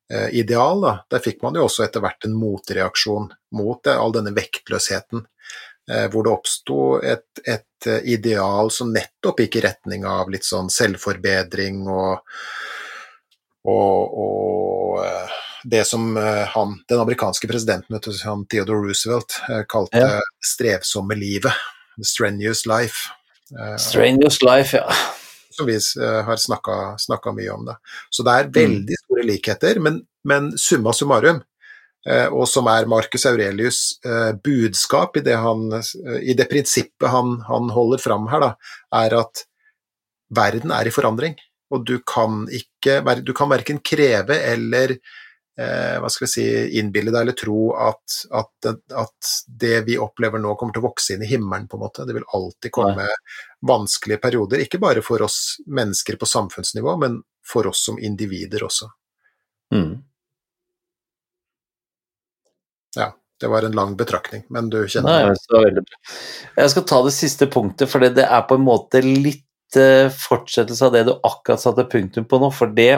[0.10, 4.12] eh, ideal, da, der fikk man jo også etter hvert en motreaksjon mot det, all
[4.16, 5.26] denne vektløsheten.
[5.90, 10.46] Eh, hvor det oppsto et, et eh, ideal som nettopp gikk i retning av litt
[10.46, 12.20] sånn selvforbedring og,
[13.66, 16.14] og, og eh, det som
[16.54, 20.22] han, den amerikanske presidenten, han Theodore Roosevelt, kalte Ja.
[20.46, 21.52] strevsomme livet.
[21.98, 23.10] The strenuous life.
[23.76, 24.86] Strenuous life, ja.
[25.52, 27.66] som vi har snakka mye om.
[27.68, 27.76] Det.
[28.10, 31.44] Så det er veldig store likheter, men, men summa summarum,
[32.32, 37.40] og som er Marcus Aurelius' eh, budskap i det, han, eh, i det prinsippet han,
[37.48, 38.52] han holder fram her, da,
[39.02, 39.44] er at
[40.36, 41.36] verden er i forandring,
[41.74, 46.46] og du kan ikke Du kan verken kreve eller eh, hva skal vi si,
[46.80, 51.14] innbille deg eller tro at, at, at det vi opplever nå, kommer til å vokse
[51.14, 52.08] inn i himmelen, på en måte.
[52.08, 53.10] Det vil alltid komme
[53.68, 58.88] vanskelige perioder, ikke bare for oss mennesker på samfunnsnivå, men for oss som individer også.
[59.76, 60.00] Mm.
[62.96, 63.12] Ja,
[63.42, 65.30] det var en lang betraktning, men du Nei, kjenner
[65.86, 66.00] bra.
[66.60, 70.90] Jeg skal ta det siste punktet, for det er på en måte litt eh, fortsettelse
[70.90, 72.52] av det du akkurat satte punktum på nå.
[72.56, 72.94] For det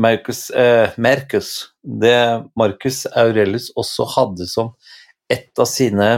[0.00, 1.52] Marcus, eh, Mercus,
[1.82, 2.18] det
[2.58, 4.74] Marcus Aurelius også hadde som
[5.32, 6.10] et av sine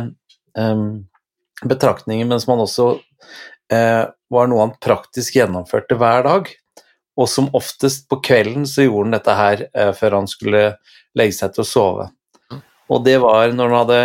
[0.57, 0.87] eh,
[1.65, 2.91] betraktninger, men som han også
[3.73, 6.53] eh, var noe han praktisk gjennomførte hver dag.
[7.17, 10.65] Og som oftest på kvelden så gjorde han dette her eh, før han skulle
[11.17, 12.09] legge seg til å sove.
[12.93, 14.01] Og det var når han hadde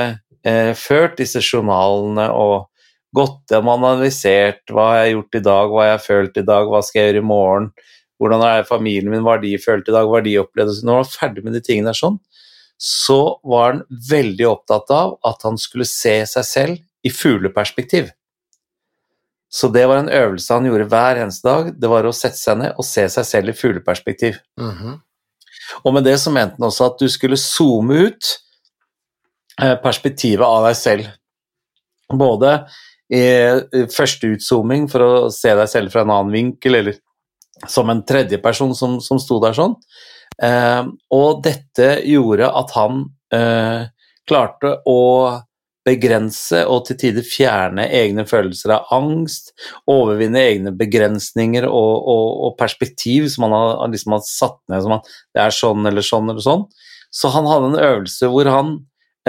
[0.48, 2.68] eh, ført disse journalene og
[3.16, 6.46] gått hjem og analysert hva har jeg gjort i dag, hva har jeg følt i
[6.48, 7.68] dag, hva skal jeg gjøre i morgen,
[8.22, 10.96] hvordan er familien min, hva har de følt i dag, hva har de opplevd Når
[10.96, 12.18] han var ferdig med de tingene der sånn,
[12.82, 18.10] så var han veldig opptatt av at han skulle se seg selv i fugleperspektiv.
[19.52, 22.62] Så det var en øvelse han gjorde hver eneste dag, det var å sette seg
[22.62, 24.40] ned og se seg selv i fugleperspektiv.
[24.58, 25.02] Mhm.
[25.86, 28.32] Og med det så mente han også at du skulle zoome ut
[29.58, 31.12] perspektivet av deg selv.
[32.12, 32.62] Både i
[33.12, 37.00] i første utzooming for å se deg selv fra en annen vinkel, eller
[37.70, 39.76] som en tredjeperson som, som sto der sånn.
[40.42, 40.84] Eh,
[41.14, 43.04] og dette gjorde at han
[43.36, 43.90] eh,
[44.30, 45.02] klarte å
[45.86, 49.52] begrense og til tider fjerne egne følelser av angst,
[49.90, 54.96] overvinne egne begrensninger og, og, og perspektiv som han har, liksom har satt ned som
[55.00, 56.68] at det er sånn eller sånn eller sånn.
[57.12, 58.78] Så han hadde en øvelse hvor han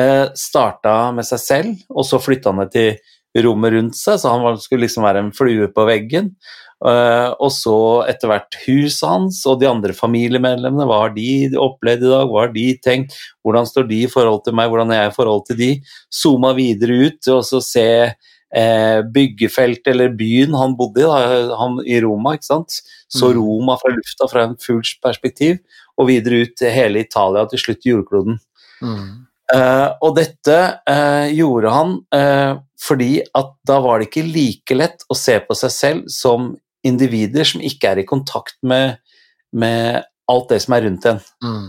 [0.00, 4.34] eh, starta med seg selv, og så flytta han det til rommet rundt seg, så
[4.34, 6.34] han var, skulle liksom være en flue på veggen.
[6.82, 7.76] Eh, og så
[8.10, 10.86] etter hvert huset hans og de andre familiemedlemmene.
[10.88, 13.14] Hva har de opplevd i dag, hva har de tenkt,
[13.46, 15.70] hvordan står de i forhold til meg, hvordan er jeg i forhold til de?
[16.12, 21.78] Zooma videre ut og så se eh, byggefeltet eller byen han bodde i, da, han,
[21.86, 22.34] i Roma.
[22.36, 22.82] ikke sant?
[23.12, 23.38] Så Mm.
[23.38, 25.60] Roma fra lufta fra en fugls perspektiv,
[25.96, 28.40] og videre ut til hele Italia til slutt jordkloden.
[28.82, 29.26] Mhm.
[29.52, 35.04] Eh, og dette uh, gjorde han uh, fordi at da var det ikke like lett
[35.12, 36.54] å se på seg selv som
[36.86, 38.96] individer som ikke er i kontakt med,
[39.52, 40.00] med
[40.32, 41.20] alt det som er rundt en.
[41.44, 41.68] Mm.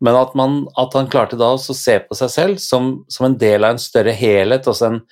[0.00, 3.36] Men at, man, at han klarte da å se på seg selv som, som en
[3.38, 5.02] del av en større helhet, også en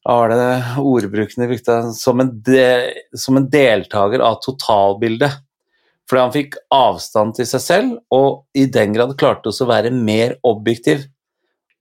[0.00, 2.62] hva var det ordbrukene brukte, som en, de,
[3.20, 5.42] som en deltaker av totalbildet.
[6.10, 9.92] Fordi han fikk avstand til seg selv, og i den grad klarte også å være
[9.94, 11.04] mer objektiv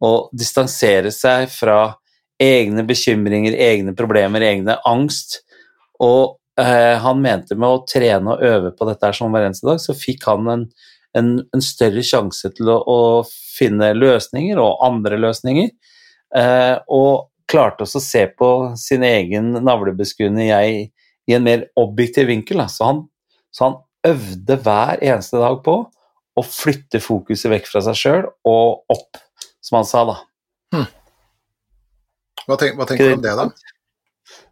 [0.06, 1.96] og distansere seg fra
[2.40, 5.40] egne bekymringer, egne problemer, egne angst.
[6.06, 9.68] Og eh, han mente med å trene og øve på dette her som hver eneste
[9.68, 10.68] dag, så fikk han en,
[11.18, 15.74] en, en større sjanse til å, å finne løsninger og andre løsninger.
[16.38, 20.90] Eh, og klarte også å se på sin egen navlebeskuende jeg
[21.30, 22.62] i en mer objektiv vinkel.
[22.62, 22.70] Da.
[22.70, 23.08] Så, han,
[23.50, 25.76] så han øvde hver eneste dag på
[26.40, 29.20] å flytte fokuset vekk fra seg sjøl og opp,
[29.66, 30.86] som han sa, da.
[32.48, 33.50] Hva, tenk, hva tenker du om det, da?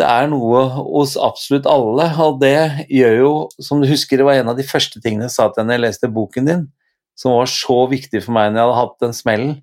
[0.00, 4.40] det er noe hos absolutt alle, og det gjør jo, som du husker, det var
[4.40, 6.66] en av de første tingene jeg sa til henne jeg leste boken din,
[7.18, 9.54] som var så viktig for meg når jeg hadde hatt den smellen,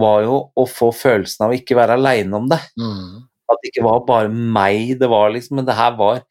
[0.00, 2.58] var jo å få følelsen av å ikke være aleine om det.
[2.80, 3.22] Mm.
[3.52, 6.24] At det ikke var bare meg det var, liksom, men det her var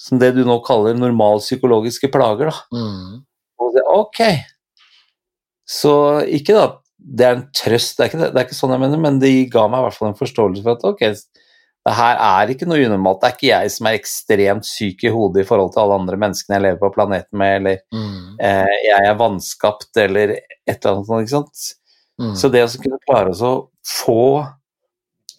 [0.00, 2.76] som det du nå kaller normale psykologiske plager, da.
[2.76, 3.20] Mm.
[3.60, 4.20] Og det, ok.
[5.68, 5.94] Så
[6.26, 6.68] ikke da
[7.00, 9.30] det er en trøst, det er, ikke, det er ikke sånn jeg mener, men det
[9.52, 11.04] ga meg i hvert fall en forståelse for at ok,
[11.86, 13.20] det her er ikke noe unormalt.
[13.22, 16.18] Det er ikke jeg som er ekstremt syk i hodet i forhold til alle andre
[16.20, 18.36] menneskene jeg lever på planeten med, eller Mm.
[18.38, 21.62] eh, jeg er vanskapt, eller et eller annet sånt, ikke sant.
[22.20, 22.34] Mm.
[22.36, 24.46] Så det å kunne klare å få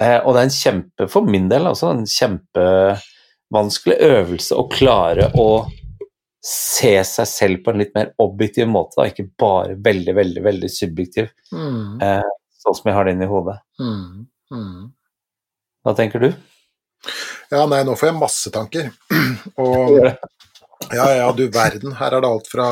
[0.01, 5.27] eh, Og det er en kjempe, for min del også, en kjempevanskelig øvelse å klare
[5.37, 5.67] å
[6.41, 10.69] se seg selv på en litt mer objektiv måte, da, ikke bare veldig, veldig, veldig
[10.73, 12.01] subjektiv, Mm.
[12.01, 12.23] eh,
[12.65, 13.59] sånn som jeg har det inni hodet.
[13.79, 14.91] Mm.
[15.85, 16.31] Hva tenker du?
[17.51, 18.91] Ja, nei, nå får jeg masse tanker.
[19.61, 19.97] Og
[20.91, 21.93] ja, ja, du verden.
[21.97, 22.67] Her er det alt fra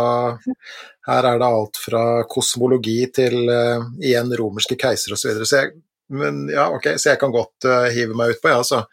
[1.10, 5.22] her er det alt fra kosmologi til uh, igjen romerske keisere osv.
[5.22, 5.50] Så, videre.
[5.50, 5.78] så jeg
[6.10, 8.84] men ja, ok, så jeg kan godt uh, hive meg utpå, ja, altså.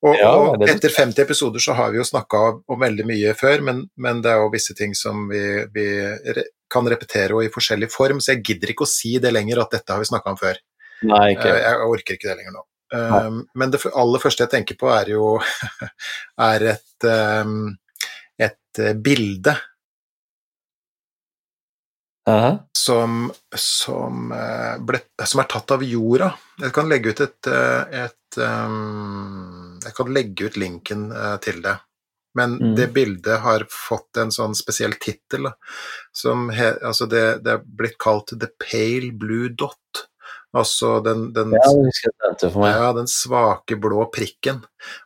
[0.00, 2.38] Og, Ja, og etter 50 episoder så har vi jo snakka
[2.72, 5.42] om veldig mye før, men, men det er jo visse ting som vi,
[5.74, 5.86] vi
[6.36, 9.58] re kan repetere og i forskjellig form, så jeg gidder ikke å si det lenger
[9.58, 10.60] at dette har vi snakka om før.
[11.10, 12.62] Nei, ikke Jeg orker ikke det lenger nå.
[12.90, 15.36] Um, men det aller første jeg tenker på, er jo
[16.50, 17.76] er et, um,
[18.38, 19.56] et bilde bilde
[22.30, 22.58] -huh.
[22.72, 26.32] som, som, eh, ble, som er tatt av jorda.
[26.60, 31.62] Jeg kan legge ut et, eh, et um, Jeg kan legge ut linken eh, til
[31.62, 31.78] det.
[32.34, 32.74] Men Mm.
[32.76, 35.50] det bildet har fått en sånn spesiell tittel.
[36.12, 40.06] som he, altså det, det er blitt kalt The Pale Blue Dot.
[40.52, 44.62] Altså den, den Ja, den svake blå prikken.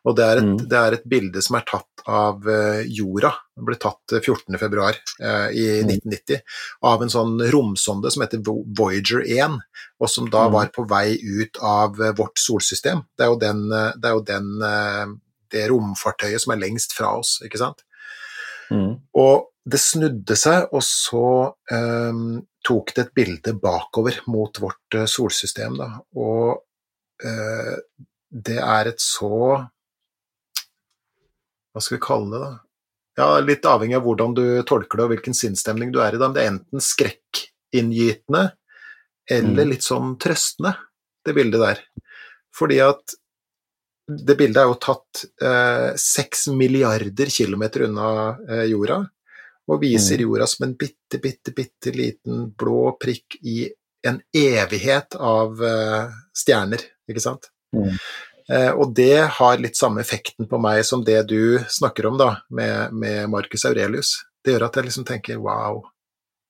[0.06, 0.56] Og det er et, Mm.
[0.70, 3.32] det er et bilde som er tatt av eh, jorda.
[3.56, 4.56] Det ble tatt eh, 14.
[4.58, 5.90] februar eh, i Mm.
[6.00, 6.40] 1990
[6.82, 9.58] av en sånn romsonde som heter Voyager 1,
[10.00, 10.52] og som da Mm.
[10.52, 13.04] var på vei ut av eh, vårt solsystem.
[13.18, 15.06] Det er jo, den, eh, det, er jo den, eh,
[15.50, 17.82] det romfartøyet som er lengst fra oss, ikke sant?
[18.70, 19.00] Mm.
[19.14, 21.26] Og det snudde seg, og så
[21.72, 25.78] ehm, tok det et bilde bakover mot vårt eh, solsystem.
[25.80, 25.88] Da.
[26.20, 26.60] Og
[27.24, 27.76] eh,
[28.28, 29.30] det er et så
[31.72, 32.52] Hva skal vi kalle det, da?
[33.18, 36.20] Ja, Litt avhengig av hvordan du tolker det og hvilken sinnsstemning du er i.
[36.20, 36.28] Da.
[36.34, 38.44] Det er enten skrekkinngytende
[39.30, 39.70] eller Mm.
[39.70, 40.74] litt sånn trøstende,
[41.24, 41.78] det bildet der.
[42.54, 43.14] Fordi at
[44.04, 48.08] det bildet er jo tatt eh, seks milliarder kilometer unna
[48.44, 48.98] eh, jorda,
[49.70, 50.26] og viser Mm.
[50.26, 53.70] jorda som en bitte, bitte, bitte liten blå prikk i
[54.04, 57.48] en evighet av eh, stjerner, ikke sant?
[57.74, 57.96] Mm.
[58.52, 62.34] Eh, og det har litt samme effekten på meg som det du snakker om da,
[62.50, 64.18] med, med Marcus Aurelius.
[64.44, 65.80] Det gjør at jeg liksom tenker wow,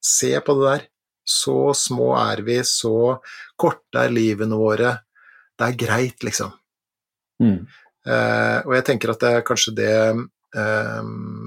[0.03, 0.85] se på det der.
[1.25, 3.21] Så små er vi, så
[3.57, 4.99] korte er livene våre.
[5.57, 6.51] Det er greit, liksom.
[7.41, 7.63] Mm.
[8.05, 9.95] Uh, og jeg tenker at det er kanskje det
[10.57, 11.01] eh,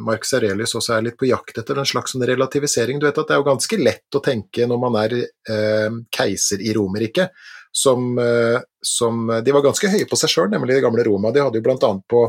[0.08, 3.00] Marcus Aurelius også er litt på jakt etter, en slags sånn relativisering.
[3.00, 6.64] Du vet at det er jo ganske lett å tenke når man er eh, keiser
[6.64, 7.32] i Romerriket,
[7.72, 11.32] som, eh, som De var ganske høye på seg sjøl, nemlig det gamle Roma.
[11.32, 12.28] De hadde jo blant annet på,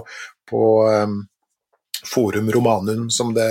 [0.51, 0.63] på
[0.93, 1.19] eh,
[2.07, 3.49] Forum Romanum, som det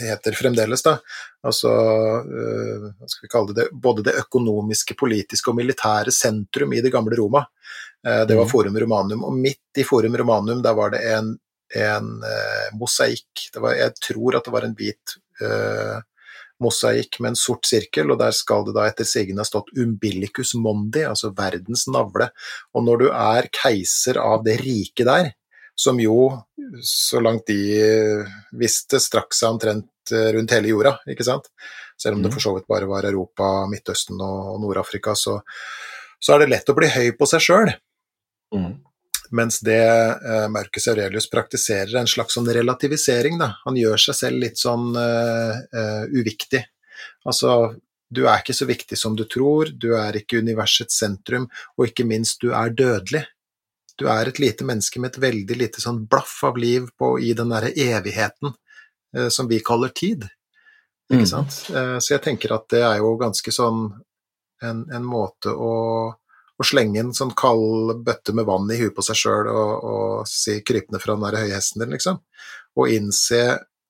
[0.00, 0.96] heter fremdeles, da.
[1.44, 6.72] Altså, eh, hva skal vi kalle det, det, både det økonomiske, politiske og militære sentrum
[6.72, 7.44] i det gamle Roma.
[8.06, 8.50] Eh, det var Mhm.
[8.50, 11.38] Forum Romanum, og midt i Forum Romanum der var det en,
[11.76, 13.48] en eh, mosaikk.
[13.56, 15.98] Var, jeg tror at det var en hvit eh,
[16.60, 20.54] mosaikk med en sort sirkel, og der skal det da etter sigende ha stått umbilicus
[20.60, 22.28] mondi, altså verdens navle.
[22.76, 25.30] Og når du er keiser av det riket der,
[25.80, 26.28] som jo,
[26.84, 31.48] så langt de eh, visste, strakk seg omtrent eh, rundt hele jorda, ikke sant?
[32.00, 32.34] Selv om det Mhm.
[32.36, 35.40] for så vidt bare var Europa, Midtøsten og Nord-Afrika, så,
[36.20, 37.72] så er det lett å bli høy på seg sjøl.
[38.52, 38.74] Mm.
[39.36, 43.38] Mens det eh, Marcus Aurelius praktiserer, er en slags sånn relativisering.
[43.38, 43.52] Da.
[43.66, 46.64] Han gjør seg selv litt sånn eh, uh, uviktig.
[47.28, 47.76] Altså,
[48.10, 51.46] du er ikke så viktig som du tror, du er ikke universets sentrum,
[51.78, 53.22] og ikke minst, du er dødelig.
[54.00, 57.34] Du er et lite menneske med et veldig lite sånn blaff av liv på, i
[57.36, 58.54] den derre evigheten
[59.16, 60.26] eh, som vi kaller tid.
[61.10, 61.30] Ikke mm.
[61.30, 61.58] sant?
[61.70, 63.84] Eh, så jeg tenker at det er jo ganske sånn
[64.64, 65.74] en, en måte å,
[66.60, 70.28] å, slenge en sånn kald bøtte med vann i huet på seg sjøl og, og,
[70.28, 72.20] si krypende fra den der høye hesten din, liksom.
[72.78, 73.42] Og innse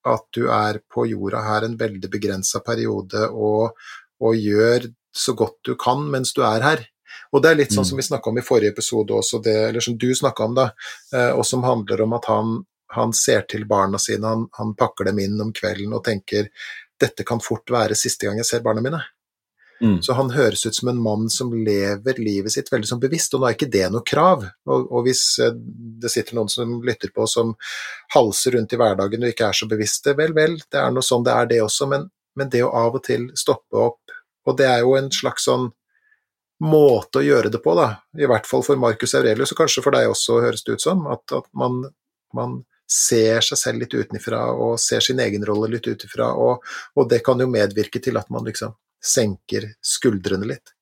[0.09, 3.77] at du er på jorda her en veldig begrensa periode og,
[4.23, 6.87] og, gjør så godt du kan mens du er her.
[7.35, 8.01] Og det er litt sånn som mm.
[8.01, 10.67] vi snakka om i forrige episode også, det, eller som du snakka om, da,
[11.15, 12.57] eh, og som handler om at han,
[12.95, 16.49] han ser til barna sine, han, han, pakker dem inn om kvelden og tenker
[17.01, 19.03] dette kan fort være siste gang jeg ser barna mine.
[19.81, 20.03] Mm.
[20.05, 23.41] Så han høres ut som en mann som lever livet sitt veldig sånn bevisst, og
[23.41, 24.45] nå er ikke det noe krav.
[24.69, 25.57] Og, og, hvis eh,
[26.03, 27.55] det sitter noen som lytter på som
[28.15, 31.25] halser rundt i hverdagen og ikke er så bevisste, vel, vel, det er noe sånn
[31.25, 34.17] det er det også, men, men det å av og til stoppe opp,
[34.49, 35.71] og det er jo en slags sånn
[36.61, 39.97] måte å gjøre det på, da, i hvert fall for Marcus Aurelius, og kanskje for
[39.97, 41.87] deg også, høres det ut som, at, at man,
[42.37, 42.61] man
[42.91, 46.67] ser seg selv litt utenfra og ser sin egen rolle litt utenfra, og,
[46.97, 50.75] og, det kan jo medvirke til at man liksom senker skuldrene litt.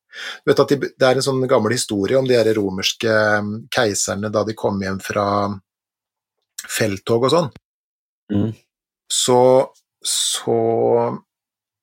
[0.45, 3.13] Du vet at Det er en sånn gammel historie om de her romerske
[3.45, 5.27] mm, keiserne da de kom hjem fra
[6.69, 7.51] felttog og sånn.
[8.35, 8.51] Mm.
[9.09, 9.41] Så,
[10.05, 10.59] så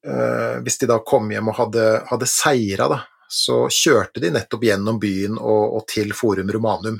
[0.05, 2.99] øh, Hvis de da kom hjem og hadde, hadde seira, da,
[3.31, 6.99] så kjørte de nettopp gjennom byen og, og til Forum Romanum,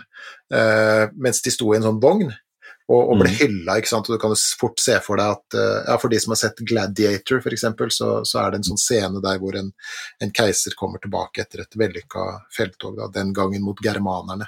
[0.53, 2.31] øh, mens de sto i en sånn vogn
[2.85, 3.37] og, og ble mm.
[3.39, 3.77] hylla.
[3.79, 4.09] ikke sant?
[4.09, 6.61] Og Du kan fort se for deg at uh, ja, For de som har sett
[6.69, 7.65] Gladiator, f.eks.,
[7.97, 9.71] så, så er det en sånn scene der hvor en,
[10.21, 14.47] en keiser kommer tilbake etter et vellykka felttog, da, den gangen mot germanerne.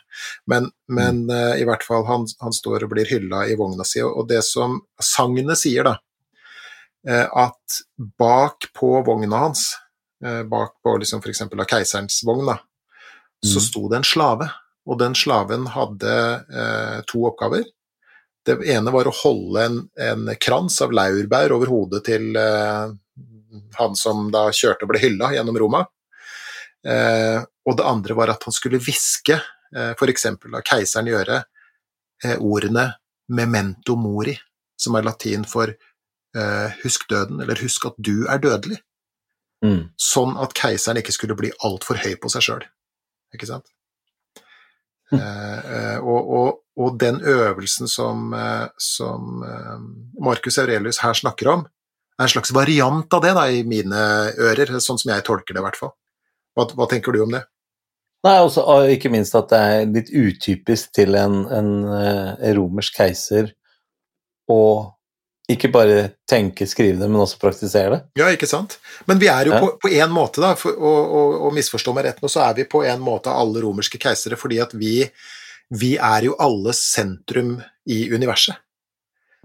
[0.50, 4.04] Men, men uh, i hvert fall, han, han, står og blir hylla i vogna si,
[4.06, 5.98] og det som sagnet sier, da,
[7.10, 9.72] uh, at bak på vogna hans,
[10.18, 11.44] bak på liksom f.eks.
[11.70, 12.56] keiserens vogn, da,
[13.46, 13.66] så mm.
[13.68, 14.48] sto det en slave.
[14.88, 16.14] Og den slaven hadde
[17.12, 17.68] to oppgaver.
[18.48, 22.93] Det ene var å holde en, en krans av laurbær over hodet til eh,
[23.78, 25.84] han som da kjørte og ble hylla gjennom Roma.
[26.88, 29.39] Eh, og det andre var at han skulle hviske,
[29.76, 30.28] eh, f.eks.
[30.54, 31.41] la keiseren gjøre,
[32.24, 32.93] eh, ordene
[33.28, 34.38] 'memento mori',
[34.80, 38.80] som er latin for eh, 'husk døden', eller 'husk at du er dødelig'.
[39.66, 39.89] Mm.
[39.98, 42.64] Sånn at keiseren ikke skulle bli altfor høy på seg sjøl.
[43.34, 43.66] Ikke sant?
[45.12, 45.20] Mm.
[45.20, 49.76] Eh, og, og, og, den øvelsen som, eh, som eh,
[50.24, 51.66] Marcus Aurelius her snakker om,
[52.18, 54.02] er en slags variant av det da, i mine
[54.38, 55.94] ører, sånn som jeg tolker det i hvert fall.
[56.58, 57.44] Hva, hva tenker du om det?
[58.26, 62.98] Nei, også, og ikke minst at det er litt utypisk til en, en, en romersk
[62.98, 63.52] keiser
[64.50, 64.62] å
[65.48, 68.00] ikke bare tenke, skrive det, men også praktisere det.
[68.20, 68.78] Ja, ikke sant.
[69.08, 69.62] Men vi er jo ja.
[69.80, 72.68] på én måte, da, for, og, og, og misforstå meg rett nå, så er vi
[72.68, 75.06] på en måte alle romerske keisere, fordi at vi,
[75.70, 77.57] vi er jo alle sentrum
[77.89, 78.55] i universet.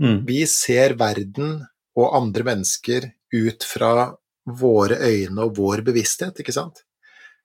[0.03, 0.23] Mm.
[0.27, 1.61] Vi ser verden
[1.99, 4.13] og andre mennesker ut fra
[4.59, 6.83] våre øyne og vår bevissthet, ikke sant.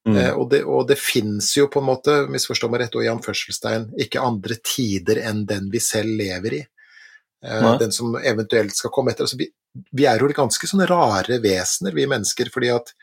[0.08, 0.16] Mm.
[0.16, 3.12] Eh, og det, og det fins jo på en måte, misforstå meg rett og i
[3.12, 6.64] anførselstegn, ikke andre tider enn den vi selv lever i.
[7.46, 9.28] Eh, den som eventuelt skal komme etter.
[9.28, 9.50] Altså, vi,
[9.92, 12.94] vi, er jo ganske sånne rare vesener, vi mennesker, fordi at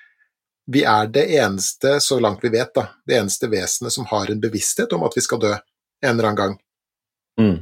[0.66, 4.40] vi er det eneste, så langt vi vet, da, det eneste vesenet som har en
[4.40, 6.58] bevissthet om at vi skal dø en eller annen gang.
[7.40, 7.58] Mm.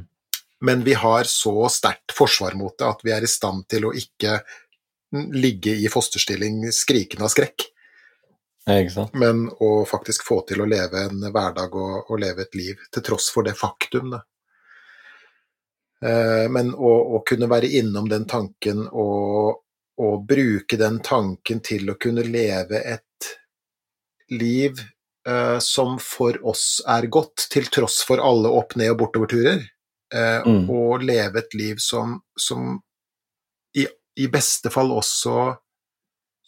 [0.63, 3.93] Men vi har så sterkt forsvar mot det at vi er i stand til å
[3.97, 4.39] ikke
[5.35, 7.67] ligge i fosterstilling skrikende av skrekk.
[9.19, 13.03] Men å faktisk få til å leve en hverdag og, og leve et liv til
[13.03, 14.13] tross for det faktum.
[14.15, 14.21] Da.
[16.03, 19.62] Eh, men å, å, kunne være innom den tanken og,
[20.01, 23.29] og, bruke den tanken til å kunne leve et
[24.33, 24.79] liv
[25.27, 29.61] eh, som for oss er godt, til tross for alle opp-, ned- og bortoverturer.
[30.13, 30.69] Eh, mm.
[30.69, 32.77] Og leve et liv som, som
[33.77, 35.53] i, i, beste fall også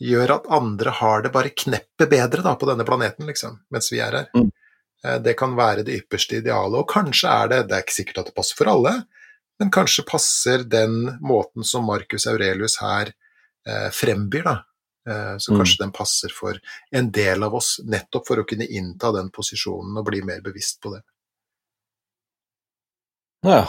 [0.02, 4.02] gjør at andre har det bare kneppet bedre da, på denne planeten, liksom, mens vi
[4.04, 4.32] er her.
[4.36, 4.52] Mm.
[5.06, 8.24] Eh, det kan være det ypperste idealet, og kanskje er det Det er ikke sikkert
[8.24, 8.96] at det passer for alle,
[9.60, 13.14] men kanskje passer den måten som Marcus Aurelius her
[13.94, 14.56] frembyr, da.
[15.10, 15.60] Eh, så mm.
[15.60, 15.86] kanskje mm.
[15.86, 16.60] den passer for
[16.92, 20.80] en del av oss, nettopp for å kunne innta den posisjonen og bli mer bevisst
[20.82, 21.04] på det.
[23.46, 23.62] Ja.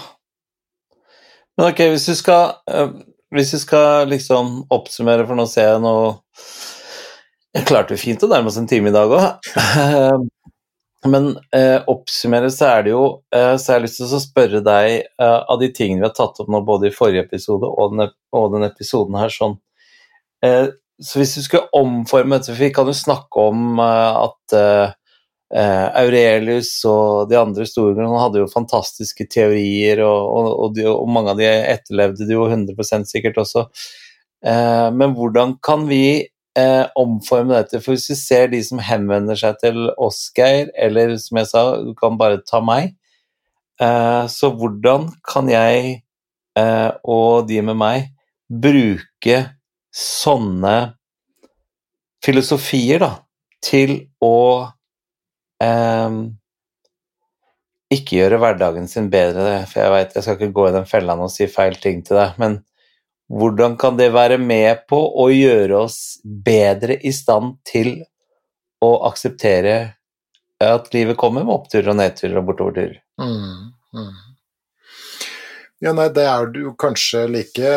[1.57, 2.95] Men ok, hvis du skal, uh,
[3.35, 6.17] hvis du skal liksom oppsummere, for nå ser jeg noe
[7.57, 10.27] Jeg klarte jo fint å nærme oss en time i dag òg.
[11.09, 14.61] Men eh, oppsummere så er det jo eh, Så jeg har lyst til å spørre
[14.65, 17.95] deg eh, av de tingene vi har tatt opp nå, både i forrige episode og
[17.95, 19.66] denne, og denne episoden her, sånn eh,
[21.03, 25.89] Så hvis du skulle omforme dette, for vi kan jo snakke om eh, at eh,
[26.01, 31.35] Aurelius og de andre store hadde jo fantastiske teorier, og, og, og, de, og, mange
[31.35, 33.67] av de etterlevde det jo 100 sikkert også.
[34.47, 37.83] Eh, men hvordan kan vi eh, omforme dette?
[37.85, 39.91] For hvis vi ser de som henvender seg til
[40.37, 42.97] Geir, eller som jeg sa, du kan bare ta meg,
[43.85, 46.01] eh, så hvordan kan jeg
[46.57, 48.09] eh, og de med meg
[48.49, 49.43] bruke
[49.97, 50.77] sånne
[52.25, 53.13] filosofier da,
[53.65, 53.95] til
[54.25, 54.67] å
[55.63, 56.19] eh,
[57.97, 61.17] ikke gjøre hverdagen sin bedre, for jeg vet, jeg skal ikke gå i den fella
[61.17, 62.59] og si feil ting til deg, men
[63.33, 67.97] hvordan kan det være med på å gjøre oss bedre i stand til
[68.85, 69.77] å akseptere
[70.63, 73.01] at livet kommer med oppturer og nedturer og bortoverturer?
[73.23, 74.13] Mm, mm.
[75.85, 77.71] Ja, nei, det er du kanskje like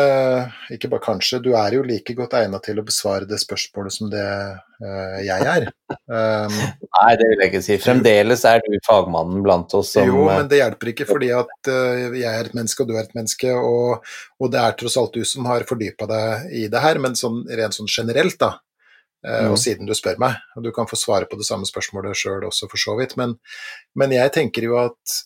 [0.72, 4.08] Ikke bare kanskje, du er jo like godt egnet til å besvare det spørsmålet som
[4.12, 5.66] det uh, jeg er.
[6.08, 7.76] Um, nei, det vil jeg ikke si.
[7.82, 12.16] Fremdeles er du fagmannen blant oss som Jo, men det hjelper ikke, fordi at uh,
[12.16, 15.20] jeg er et menneske, og du er et menneske, og, og det er tross alt
[15.20, 18.54] du som har fordypa deg i det her, men sånn, rent sånn generelt, da.
[19.20, 19.52] Uh, mm.
[19.52, 22.48] Og siden du spør meg, og du kan få svare på det samme spørsmålet sjøl
[22.48, 23.36] også, for så vidt, men,
[23.92, 25.20] men jeg tenker jo at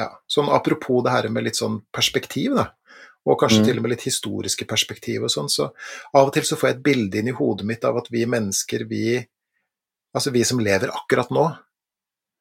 [0.00, 2.70] ja, sånn apropos det her med litt sånn perspektiv, da,
[3.28, 3.66] og kanskje mm.
[3.68, 5.68] til og med litt historiske perspektiv og sånn, så
[6.16, 8.24] av og til så får jeg et bilde inn i hodet mitt av at vi
[8.28, 9.20] mennesker, vi
[10.10, 11.44] Altså vi som lever akkurat nå,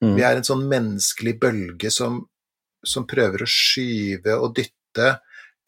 [0.02, 0.14] mm.
[0.18, 2.16] vi er en sånn menneskelig bølge som,
[2.82, 5.12] som prøver å skyve og dytte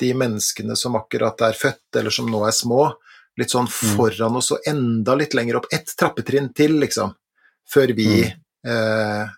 [0.01, 2.87] de menneskene som akkurat er født, eller som nå er små,
[3.37, 3.93] litt sånn mm.
[3.99, 7.13] foran oss og enda litt lenger opp, ett trappetrinn til, liksom,
[7.69, 8.41] før vi mm.
[8.73, 9.35] eh,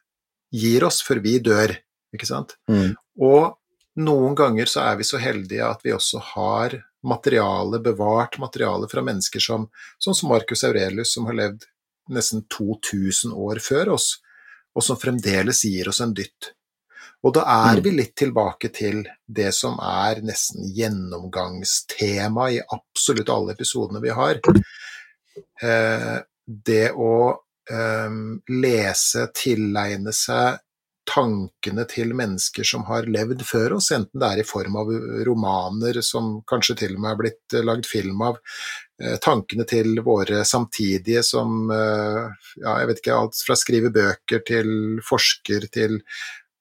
[0.63, 1.75] gir oss, før vi dør.
[2.13, 2.55] Ikke sant?
[2.69, 2.93] Mm.
[3.21, 3.53] Og
[4.03, 9.03] noen ganger så er vi så heldige at vi også har materiale, bevart materiale fra
[9.03, 9.67] mennesker som,
[9.99, 11.67] sånn som Marcus Aurelius, som har levd
[12.13, 14.17] nesten 2000 år før oss,
[14.73, 16.53] og som fremdeles gir oss en dytt.
[17.23, 17.83] Og da er mm.
[17.85, 24.41] vi litt tilbake til det som er nesten gjennomgangstema i absolutt alle episodene vi har.
[25.63, 27.15] Eh, det å
[27.71, 28.17] eh,
[28.51, 30.59] lese, tilegne seg
[31.09, 34.91] tankene til mennesker som har levd før oss, enten det er i form av
[35.27, 38.39] romaner som kanskje til og med er blitt eh, lagd film av,
[39.01, 42.21] eh, tankene til våre samtidige som eh,
[42.61, 45.99] ja, jeg vet ikke, alt fra skrive bøker til forsker til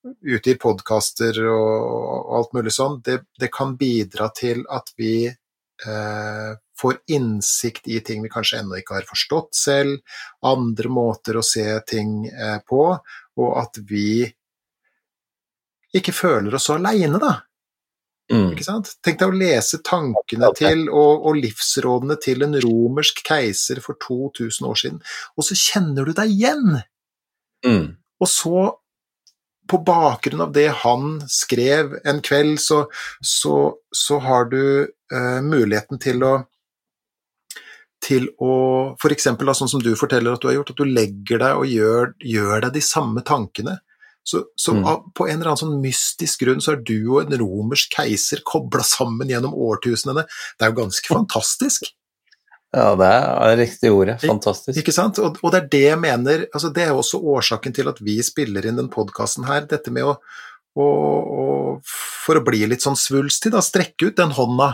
[0.02, 6.98] utgir podkaster og alt mulig sånn, det, det, kan bidra til at vi eh, får
[7.14, 10.00] innsikt i ting vi kanskje ennå ikke har forstått selv,
[10.46, 12.82] andre måter å se ting eh, på,
[13.40, 14.26] og at vi
[15.96, 17.38] ikke føler oss så aleine, da.
[18.32, 18.52] Mm.
[18.54, 18.94] Ikke sant?
[19.04, 24.68] Tenk deg å lese tankene til og, og, livsrådene til en romersk keiser for 2000
[24.68, 25.02] år siden,
[25.36, 26.78] og så kjenner du deg igjen!
[27.66, 27.90] Mm.
[28.22, 28.62] Og så,
[29.68, 32.84] på bakgrunn av det han skrev en kveld, så,
[33.20, 33.56] så,
[33.94, 36.34] så har du uh, muligheten til å
[38.02, 38.52] til å
[38.98, 39.28] F.eks.
[39.30, 42.66] sånn som du forteller at du har gjort, at du legger deg og gjør, gjør
[42.66, 43.78] deg de samme tankene.
[44.24, 44.84] Så, så mm.
[45.18, 48.84] på en eller annen sånn mystisk grunn så er du og en romersk keiser kobla
[48.86, 50.24] sammen gjennom årtusenene.
[50.58, 51.90] Det er jo ganske fantastisk.
[52.72, 54.16] Ja, det er riktig ordet.
[54.22, 54.78] Fantastisk.
[54.80, 55.18] Ikke sant?
[55.20, 58.14] Og, og, det er det jeg mener altså Det er også årsaken til at vi
[58.24, 59.66] spiller inn den podkasten her.
[59.68, 60.14] Dette med å,
[60.80, 61.44] å, å,
[61.84, 64.70] For å bli litt sånn svulstig, da, strekke ut den hånda.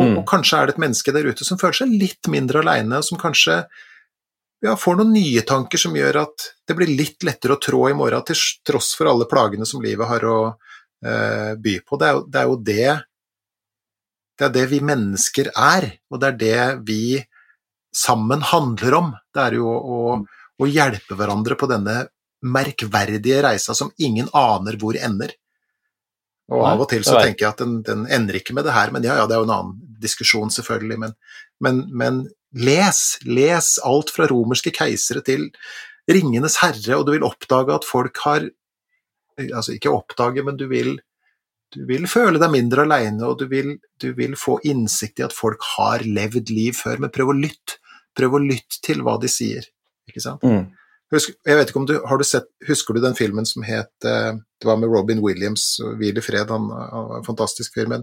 [0.00, 0.18] Og, mm.
[0.20, 3.06] og kanskje er det et menneske der ute som føler seg litt mindre aleine, og
[3.06, 3.60] som kanskje
[4.64, 7.96] ja, får noen nye tanker som gjør at det blir litt lettere å trå i
[7.96, 12.00] morgen, til tross for alle plagene som livet har å eh, by på.
[12.00, 12.90] Det er, det er, jo det
[14.40, 17.02] Det er det vi mennesker er, og det er det vi
[17.92, 19.12] sammen handler om.
[19.34, 20.00] Det er jo å,
[20.60, 22.06] å hjelpe hverandre på denne
[22.40, 25.34] merkverdige reisa som ingen aner hvor ender.
[26.50, 28.90] Og av og til så tenker jeg at den, den ender ikke med det her,
[28.94, 30.98] men ja, ja, det er jo en annen diskusjon, selvfølgelig.
[30.98, 31.16] Men,
[31.62, 35.46] men, men Les, les alt fra romerske keisere til
[36.10, 38.48] Ringenes herre, og du vil oppdage at folk har
[39.40, 40.98] Altså ikke oppdage, men du vil,
[41.72, 43.70] du vil føle deg mindre alene, og du vil,
[44.02, 47.00] du vil, få innsikt i at folk har levd liv før.
[47.00, 47.78] Men prøv å lytte.
[48.12, 49.64] Prøv å lytte til hva de sier,
[50.10, 50.44] ikke sant.
[50.44, 50.66] Mm.
[51.10, 54.06] Husk, jeg vet ikke om du, har du sett, Husker du den filmen som het
[54.06, 55.64] eh, Det var med Robin Williams,
[55.98, 57.96] Hvil i fred, han, han fantastisk film,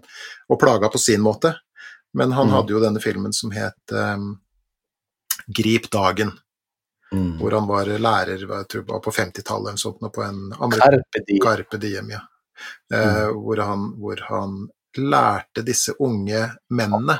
[0.49, 1.53] og plaga på sin måte.
[2.17, 2.53] Men han mm.
[2.53, 4.31] hadde jo denne filmen som het um,
[5.47, 6.31] Grip dagen.
[7.11, 7.37] Mm.
[7.39, 11.21] Hvor han var lærer jeg tror det var på 50-tallet eller sånt, på en Carpe
[11.27, 11.43] Diem.
[11.43, 12.23] Carpe Diem ja.
[12.93, 14.65] Uh, hvor, han, hvor, han,
[14.97, 16.39] lærte disse unge
[16.73, 17.13] mennene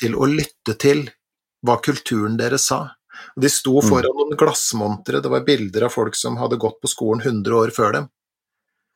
[0.00, 1.02] til å lytte til
[1.66, 2.78] hva kulturen deres sa.
[3.36, 3.88] Og de sto mm.
[3.88, 4.22] foran mm.
[4.22, 7.96] noen glassmontre, det var bilder av folk som hadde gått på skolen 100 år før
[7.98, 8.08] dem.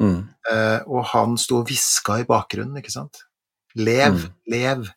[0.02, 0.18] Mm.
[0.52, 3.24] Eh, og han sto og hviska i bakgrunnen, ikke sant.
[3.78, 4.34] Lev, Mm.
[4.52, 4.90] lev.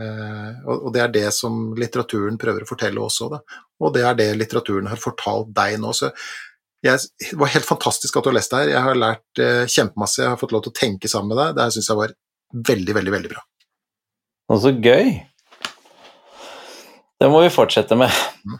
[0.00, 3.40] Eh, og, og det er det som litteraturen prøver å fortelle også, da.
[3.80, 5.92] Og det er det litteraturen har fortalt deg nå.
[5.96, 6.12] Så
[6.84, 8.74] jeg, det var helt fantastisk at du har lest det her.
[8.74, 11.56] Jeg har lært eh, kjempemasse, jeg har fått lov til å tenke sammen med deg.
[11.56, 12.14] Det her syns jeg var
[12.70, 13.44] veldig, veldig, veldig bra.
[14.50, 15.12] Og så gøy.
[17.20, 18.12] Det må vi fortsette med.
[18.46, 18.58] Mm.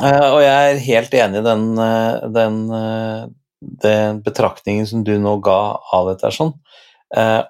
[0.00, 3.26] Eh, og jeg er helt enig i den, eh, den, eh,
[3.84, 6.32] den betraktningen som du nå ga av dette.
[6.32, 6.54] sånn.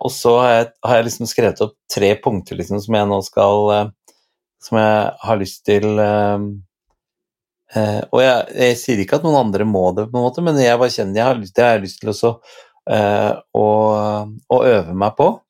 [0.02, 3.22] Og så har jeg, har jeg liksom skrevet opp tre punkter liksom, som jeg nå
[3.22, 3.92] skal
[4.60, 6.00] Som jeg har lyst til
[8.10, 10.78] Og jeg, jeg sier ikke at noen andre må det, på en måte, men jeg
[10.78, 12.32] bare kjenner jeg har lyst, jeg har lyst til også,
[13.54, 13.66] å,
[14.50, 15.40] å øve meg på.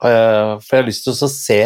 [0.00, 1.60] For jeg har lyst til å se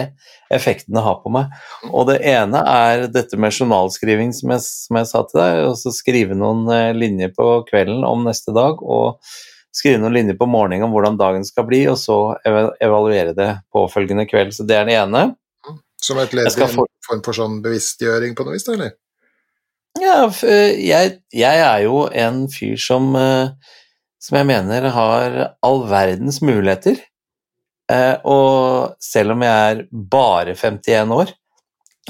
[0.50, 1.50] effekten det har på meg.
[1.90, 5.60] Og det ene er dette med journalskriving, som jeg, som jeg sa til deg.
[5.70, 9.20] Og så skrive noen eh, linjer på kvelden om neste dag, og
[9.74, 14.26] skrive noen linjer på morgenen om hvordan dagen skal bli, og så evaluere det påfølgende
[14.30, 14.54] kveld.
[14.56, 15.28] Så det er det ene.
[16.00, 16.74] Som et ledd i en
[17.04, 18.96] form for sånn bevisstgjøring på noe vis, da, eller?
[20.00, 23.76] Ja, eh, jeg, jeg er jo en fyr som, eh,
[24.22, 26.98] som jeg mener har all verdens muligheter.
[27.90, 31.32] Eh, Og selv om jeg er bare 51 år,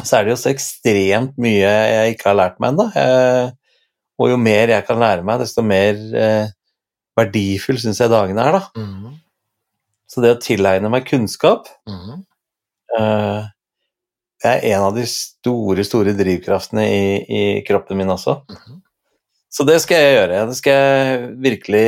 [0.00, 2.88] så er det jo så ekstremt mye jeg ikke har lært meg ennå.
[2.96, 3.50] Eh,
[4.20, 6.50] Og jo mer jeg kan lære meg, desto mer eh,
[7.16, 8.62] verdifull syns jeg dagene er, da.
[8.76, 9.14] Mm.
[10.10, 12.20] Så det å tilegne meg kunnskap mm.
[12.98, 18.40] er en av de store, store drivkraftene i, i kroppen min også.
[18.50, 18.79] Mhm.
[19.50, 20.40] Så det skal jeg gjøre.
[20.46, 21.86] Det skal jeg virkelig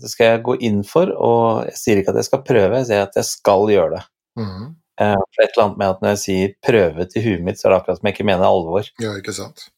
[0.00, 1.12] det skal jeg gå inn for.
[1.14, 4.04] Og jeg sier ikke at jeg skal prøve, jeg sier at jeg skal gjøre det.
[4.40, 4.64] Mm.
[5.00, 7.68] Eh, For et eller annet med at når jeg sier prøve til huet mitt, så
[7.68, 8.90] er det akkurat som jeg ikke mener alvor.
[9.02, 9.68] Ja, ikke sant.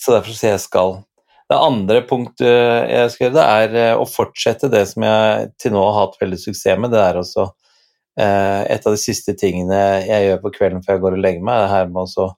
[0.00, 0.98] Så derfor sier jeg skal.
[1.50, 5.74] Det andre punktet jeg skal gjøre, det er eh, å fortsette det som jeg til
[5.74, 6.92] nå har hatt veldig suksess med.
[6.92, 11.04] Det er også eh, et av de siste tingene jeg gjør på kvelden før jeg
[11.08, 12.28] går og legger meg, er det her med å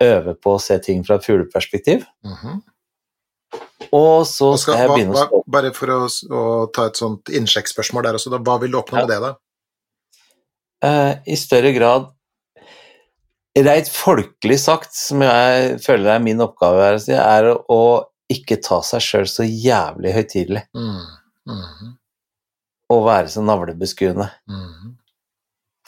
[0.00, 2.08] øve på å se ting fra et fugleperspektiv.
[2.26, 2.62] Mhm.
[3.90, 6.42] Og så skal, jeg begynne å stå bare for å, å
[6.74, 9.06] ta et sånt innsjekkspørsmål der også, da, hva vil du oppnå Ja.
[9.06, 9.32] med det, da?
[10.80, 12.06] Uh, i større grad
[13.58, 17.80] Reit folkelig sagt, som jeg føler er min oppgave her, er å, å
[18.30, 20.62] ikke ta seg sjøl så jævlig høytidelig.
[20.78, 21.00] Mm.
[21.50, 21.96] Mhm.
[22.94, 24.28] Og være så navlebeskuende.
[24.50, 24.94] Mhm.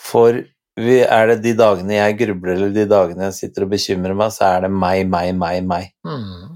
[0.03, 0.43] For
[0.83, 4.35] vi, er det de dagene jeg grubler, eller de dagene jeg sitter og bekymrer meg,
[4.35, 5.95] så er det meg, meg, meg, meg.
[6.09, 6.52] Mhm.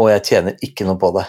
[0.00, 1.26] Og jeg tjener ikke noe på det.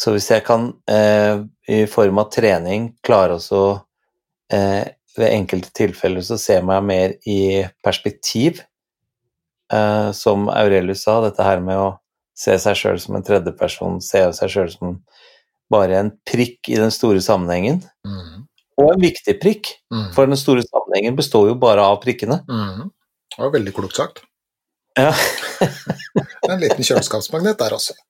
[0.00, 3.62] Så hvis jeg kan, eh, i form av trening, klare også
[4.50, 4.86] eh,
[5.18, 8.62] ved enkelte tilfeller så ser meg mer i perspektiv,
[9.72, 11.90] eh, som Aurelius sa, dette her med å
[12.38, 14.96] se seg sjøl som en tredjeperson, se seg sjøl som
[15.70, 18.46] bare en prikk i den store sammenhengen, Mm.
[18.80, 20.12] og en viktig prikk, mm.
[20.14, 22.40] for den store sammenhengen består jo bare av prikkene.
[22.48, 22.88] Mm.
[23.30, 24.24] Det var veldig klokt sagt.
[24.98, 25.12] Ja.
[26.50, 27.94] En liten kjøleskapsmagnet der også.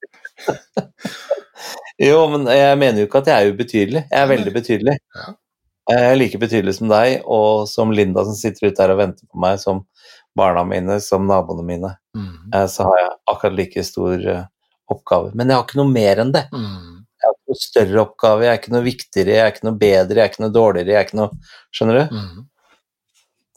[2.01, 4.01] Jo, men jeg mener jo ikke at jeg er ubetydelig.
[4.09, 4.95] Jeg er veldig betydelig.
[5.19, 5.25] Ja.
[5.91, 9.27] Jeg er like betydelig som deg, og som Linda som sitter ute her og venter
[9.27, 9.83] på meg, som
[10.39, 11.91] barna mine, som naboene mine.
[12.17, 12.55] Mm.
[12.73, 14.47] Så har jeg akkurat like stor eh,
[14.89, 15.35] oppgave.
[15.35, 16.47] Men jeg har ikke noe mer enn det.
[16.55, 17.03] Mm.
[17.21, 19.81] Jeg har ikke noe større oppgave, jeg er ikke noe viktigere, jeg er ikke noe
[19.83, 22.17] bedre, jeg er ikke noe dårligere, jeg er ikke noe Skjønner du?
[22.17, 22.47] Mhm.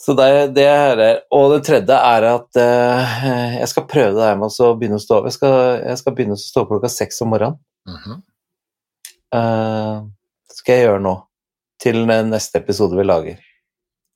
[0.03, 0.25] Så det,
[0.57, 1.11] det er det.
[1.31, 3.13] Og det tredje er at eh,
[3.61, 5.29] jeg skal prøve det her med å så begynne å stå opp.
[5.29, 7.59] Jeg skal, jeg skal begynne å stå opp klokka seks om morgenen.
[7.87, 8.17] Mhm.
[9.33, 10.01] Eh,
[10.51, 11.13] det skal jeg gjøre nå.
[11.83, 13.39] Til neste episode vi lager.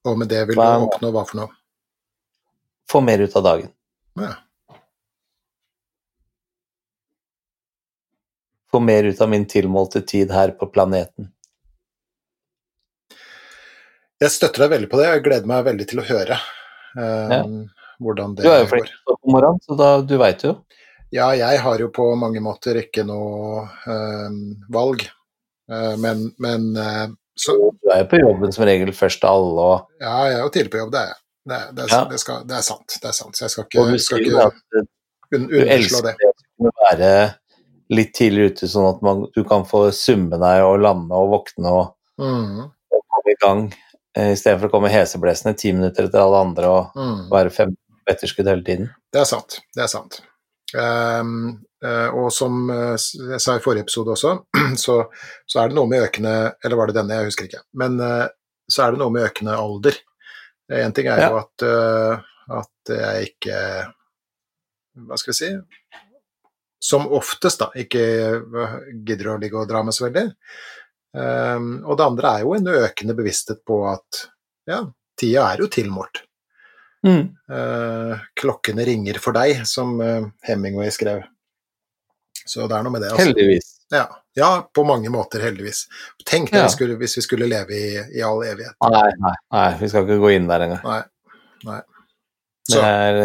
[0.08, 1.56] Og med det vil du Hva- oppnå hva for noe?
[2.92, 3.72] Få mer ut av dagen.
[4.20, 4.34] Ja.
[8.72, 11.32] Få mer ut av min tilmålte tid her på planeten.
[14.24, 16.38] Jeg støtter deg veldig på det, jeg gleder meg veldig til å høre
[16.98, 17.42] um, Ja.
[18.02, 18.50] hvordan det går.
[18.50, 20.56] Du er jo flink til om morgenen, så da, du veit jo.
[21.14, 24.40] Ja, jeg har jo på mange måter ikke noe um,
[24.74, 25.06] valg,
[25.72, 27.06] uh, men, men uh,
[27.38, 30.44] så, Du er jo på jobben som regel først av alle, og, Ja, jeg er
[30.48, 31.20] jo tidlig på jobb, det er jeg.
[31.48, 32.04] Det, det, er- Ja.
[32.12, 32.98] det, skal, det er sant.
[33.02, 33.38] Det er sant.
[33.38, 34.58] Så jeg skal ikke, og du skal ikke at
[35.38, 36.16] un, du elsker det.
[36.20, 36.32] det
[36.68, 37.12] å være
[37.94, 41.72] litt tidlig ute, sånn at man, du kan få summe deg og lande og våkne
[41.84, 43.60] og, Mm, og komme i gang,
[44.34, 47.20] istedenfor å komme heseblesende ti minutter etter alle andre og mm.
[47.34, 47.76] være fem
[48.08, 48.90] etterskudd hele tiden.
[49.14, 49.60] Det er sant.
[49.76, 50.20] Det er sant.
[50.76, 54.34] Um, eh, og som eh, jeg sa i forrige episode også,
[54.84, 54.98] så,
[55.48, 57.64] så er det noe med økende Eller var det denne, jeg husker ikke.
[57.80, 58.26] Men eh,
[58.68, 60.00] så er det noe med økende alder.
[60.78, 62.26] Én ting er jo at, eh,
[62.58, 63.60] at jeg ikke
[65.08, 65.52] Hva skal vi si
[66.84, 68.02] Som oftest, da, ikke
[69.08, 70.28] gidder å ligge og dra meg så veldig.
[71.16, 74.26] Um, og det andre er jo en økende bevissthet på at
[74.68, 74.82] ja,
[75.18, 76.24] tida er jo tilmålt.
[77.08, 77.24] Mm.
[77.52, 81.24] Uh, klokkene ringer for deg, som uh, Hemingway skrev.
[82.48, 83.12] Så det er noe med det.
[83.12, 83.26] Altså.
[83.26, 83.74] Heldigvis.
[83.92, 84.06] Ja.
[84.36, 85.86] ja, på mange måter, heldigvis.
[86.26, 86.68] Tenk Ja.
[86.68, 88.76] skulle, hvis vi skulle leve i, i all evighet.
[88.84, 90.84] Nei, nei, nei, vi skal ikke gå inn der engang.
[90.84, 91.02] Nei.
[91.68, 91.82] Nei.
[92.68, 93.22] Det er,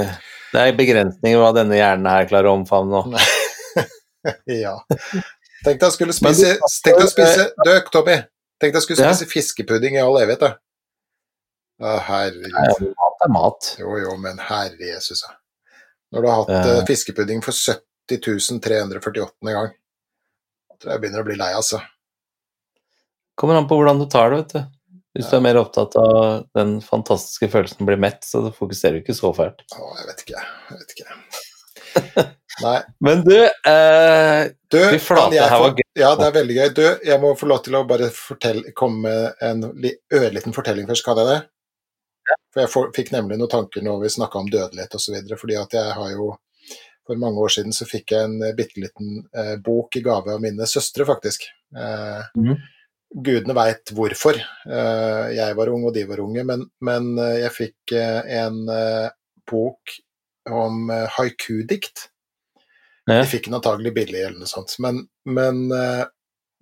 [0.53, 3.23] det er begrensninger hva denne hjernen her klarer å omfavne nå.
[4.63, 4.77] ja.
[5.65, 8.17] Tenk deg å skulle spise, du- Tenk deg å spise Døk, Tommy.
[8.61, 9.13] Tenk deg å skulle Ja.
[9.13, 10.57] spise fiskepudding i all evighet, da.
[11.83, 12.53] Å, herregud.
[12.97, 13.77] Mat er mat.
[13.79, 15.35] Jo, jo, men herre Jesus, ja.
[16.13, 16.79] Når du har hatt Ja.
[16.81, 19.53] eh, fiskepudding for 70 348.
[19.53, 19.73] gang,
[20.71, 21.81] jeg tror jeg begynner å bli lei, altså.
[23.37, 24.67] Kommer an på hvordan du tar det, vet du.
[25.17, 29.01] Hvis du er mer opptatt av den fantastiske følelsen å bli mett, så fokuserer du
[29.03, 29.61] ikke så fælt.
[29.77, 31.17] Å, jeg vet ikke, jeg vet ikke.
[32.63, 32.79] Nei.
[33.01, 34.43] Men du, eh,
[34.73, 35.87] Du, Fy flate, her var gøy.
[35.99, 36.69] Ja, det er veldig gøy.
[36.77, 40.87] Du, jeg må få lov til å bare fortelle, komme med en li- ørliten fortelling
[40.89, 41.41] først, kan jeg det?
[42.55, 45.17] For jeg fikk nemlig noen tanker når vi snakka om dødelighet osv.
[45.41, 46.31] Fordi at jeg har jo
[47.03, 50.39] For mange år siden så fikk jeg en bitte liten eh, bok i gave av
[50.45, 51.49] mine søstre, faktisk.
[51.77, 52.61] Eh, Mhm.
[53.27, 54.39] Gudene veit hvorfor.
[54.39, 58.63] Eh, jeg var ung, og de var unge, men, men eh, jeg fikk eh, en
[58.73, 59.11] eh,
[59.51, 59.97] bok
[60.51, 62.09] om eh, haiku-dikt.
[63.07, 63.21] Ja.
[63.21, 64.75] Jeg fikk den antagelig billig eller noe sånt.
[64.83, 66.05] Men, men eh,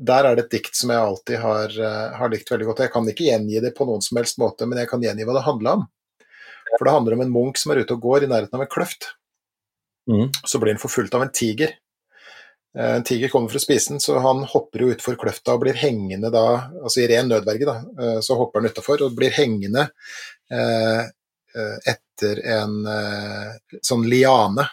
[0.01, 2.85] der er det et dikt som jeg alltid har, eh, har likt veldig godt.
[2.87, 5.37] Jeg kan ikke gjengi det på noen som helst måte, men jeg kan gjengi hva
[5.37, 5.87] det handla om.
[6.77, 8.73] For det handler om en munk som er ute og går i nærheten av en
[8.73, 9.13] kløft.
[10.11, 11.75] mm, Så blir han forfulgt av en tiger.
[12.79, 15.75] En tiger kommer for å spise den, så han hopper jo utfor kløfta og blir
[15.75, 19.89] hengende da, altså i ren nødverge, da, så hopper han utafor og blir hengende
[20.55, 21.11] eh,
[21.91, 24.67] etter en eh, sånn liane,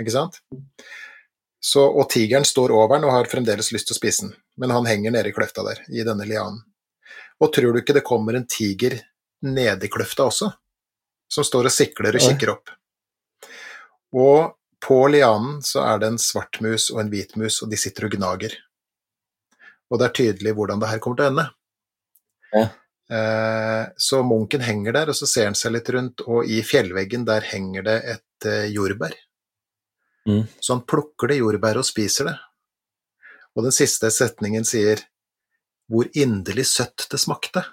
[0.00, 0.40] ikke sant?
[1.60, 4.72] Så, og tigeren står over den og har fremdeles lyst til å spise den, men
[4.72, 6.62] han henger nede i kløfta der, i denne lianen.
[7.40, 8.98] Og tror du ikke det kommer en tiger
[9.44, 10.50] nede i kløfta også,
[11.30, 12.72] som står og sikler og kikker opp?
[14.16, 17.78] Og på lianen så er det en svart mus og en hvit mus, og de
[17.80, 18.56] sitter og gnager.
[19.90, 21.46] Og det er tydelig hvordan det her kommer til å ende.
[22.50, 22.64] Ja.
[23.10, 27.26] Eh, så munken henger der, og så ser han seg litt rundt, og i fjellveggen
[27.26, 29.16] der henger det et eh, jordbær.
[30.28, 30.44] Mm.
[30.60, 32.36] Så han plukker det jordbæret og spiser det.
[33.56, 35.02] Og den siste setningen sier
[35.90, 37.64] hvor inderlig søtt det smakte.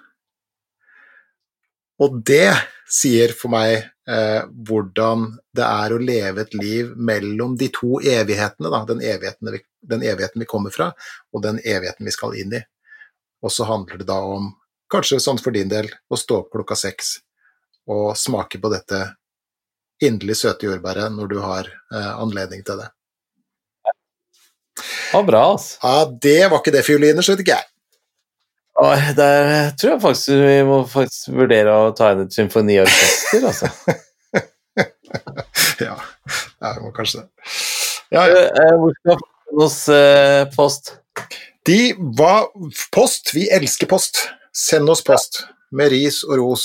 [2.02, 2.50] Og det
[2.90, 3.76] sier for meg
[4.10, 8.82] eh, hvordan det er å leve et liv mellom de to evighetene, da.
[8.90, 10.90] Den, evigheten vi, den evigheten vi kommer fra,
[11.30, 12.62] og den evigheten vi skal inn i.
[13.42, 14.50] Og så handler det da om,
[14.92, 17.18] kanskje sånn for din del, å stå opp klokka seks
[17.88, 19.00] og smake på dette
[20.04, 22.88] inderlig søte jordbæret når du har eh, anledning til det.
[23.88, 25.78] det var bra, altså.
[25.82, 27.72] Ja, det var ikke det fioliner, skjønner ikke jeg.
[29.18, 33.72] Der tror jeg faktisk vi må faktisk vurdere å ta inn et symfoniorkester, altså.
[35.82, 35.94] Ja,
[36.62, 37.28] ja vi må kanskje det.
[38.14, 38.64] Ja, Eh, ja.
[38.64, 40.92] eh, Hvor skal vi få eh, post?
[41.66, 41.80] De
[42.18, 42.46] var
[42.94, 43.34] post.
[43.34, 44.20] Vi elsker post.
[44.58, 46.64] Send oss post med ris og ros.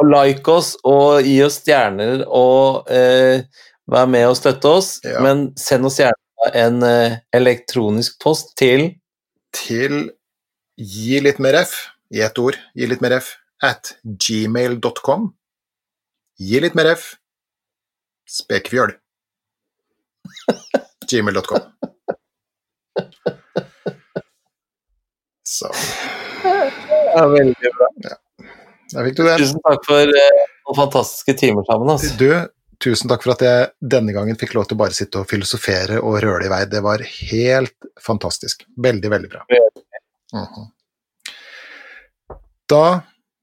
[0.00, 3.42] Og like oss og gi oss stjerner og eh,
[3.90, 4.94] vær med og støtte oss.
[5.04, 5.20] Ja.
[5.24, 8.94] Men send oss gjerne en eh, elektronisk post til
[9.52, 10.10] til
[10.80, 11.74] gi litt mer f,
[12.14, 15.28] i ett ord, gi litt mer f, at gmail.com.
[16.40, 17.10] Gi litt mer f,
[18.30, 18.94] spekefjøl.
[21.10, 21.62] gmail.com.
[25.50, 25.68] Så,
[27.14, 27.88] Ja, veldig bra.
[28.92, 29.38] der fikk du den.
[29.44, 31.92] Tusen takk for eh, noen fantastiske timer sammen.
[31.94, 32.12] Altså.
[32.20, 32.28] Du,
[32.82, 36.00] tusen takk for at jeg denne gangen fikk lov til å bare sitte og filosofere
[36.02, 36.62] og røle i vei.
[36.70, 38.66] Det var helt fantastisk.
[38.76, 39.46] Veldig, veldig bra.
[40.34, 40.68] Mhm.
[42.70, 42.84] Da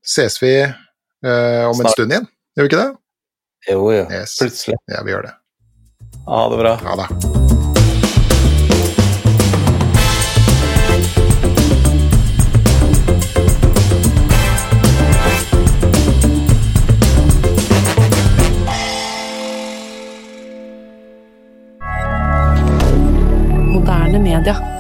[0.08, 2.92] ses vi eh, om en stund igjen, gjør vi ikke det?
[3.74, 4.06] Jo, jo.
[4.08, 4.38] Yes.
[4.40, 4.80] Plutselig.
[4.88, 5.36] Ja, vi gjør det.
[6.28, 6.76] Ha det bra.
[6.88, 7.67] Ha det.
[24.40, 24.77] rien.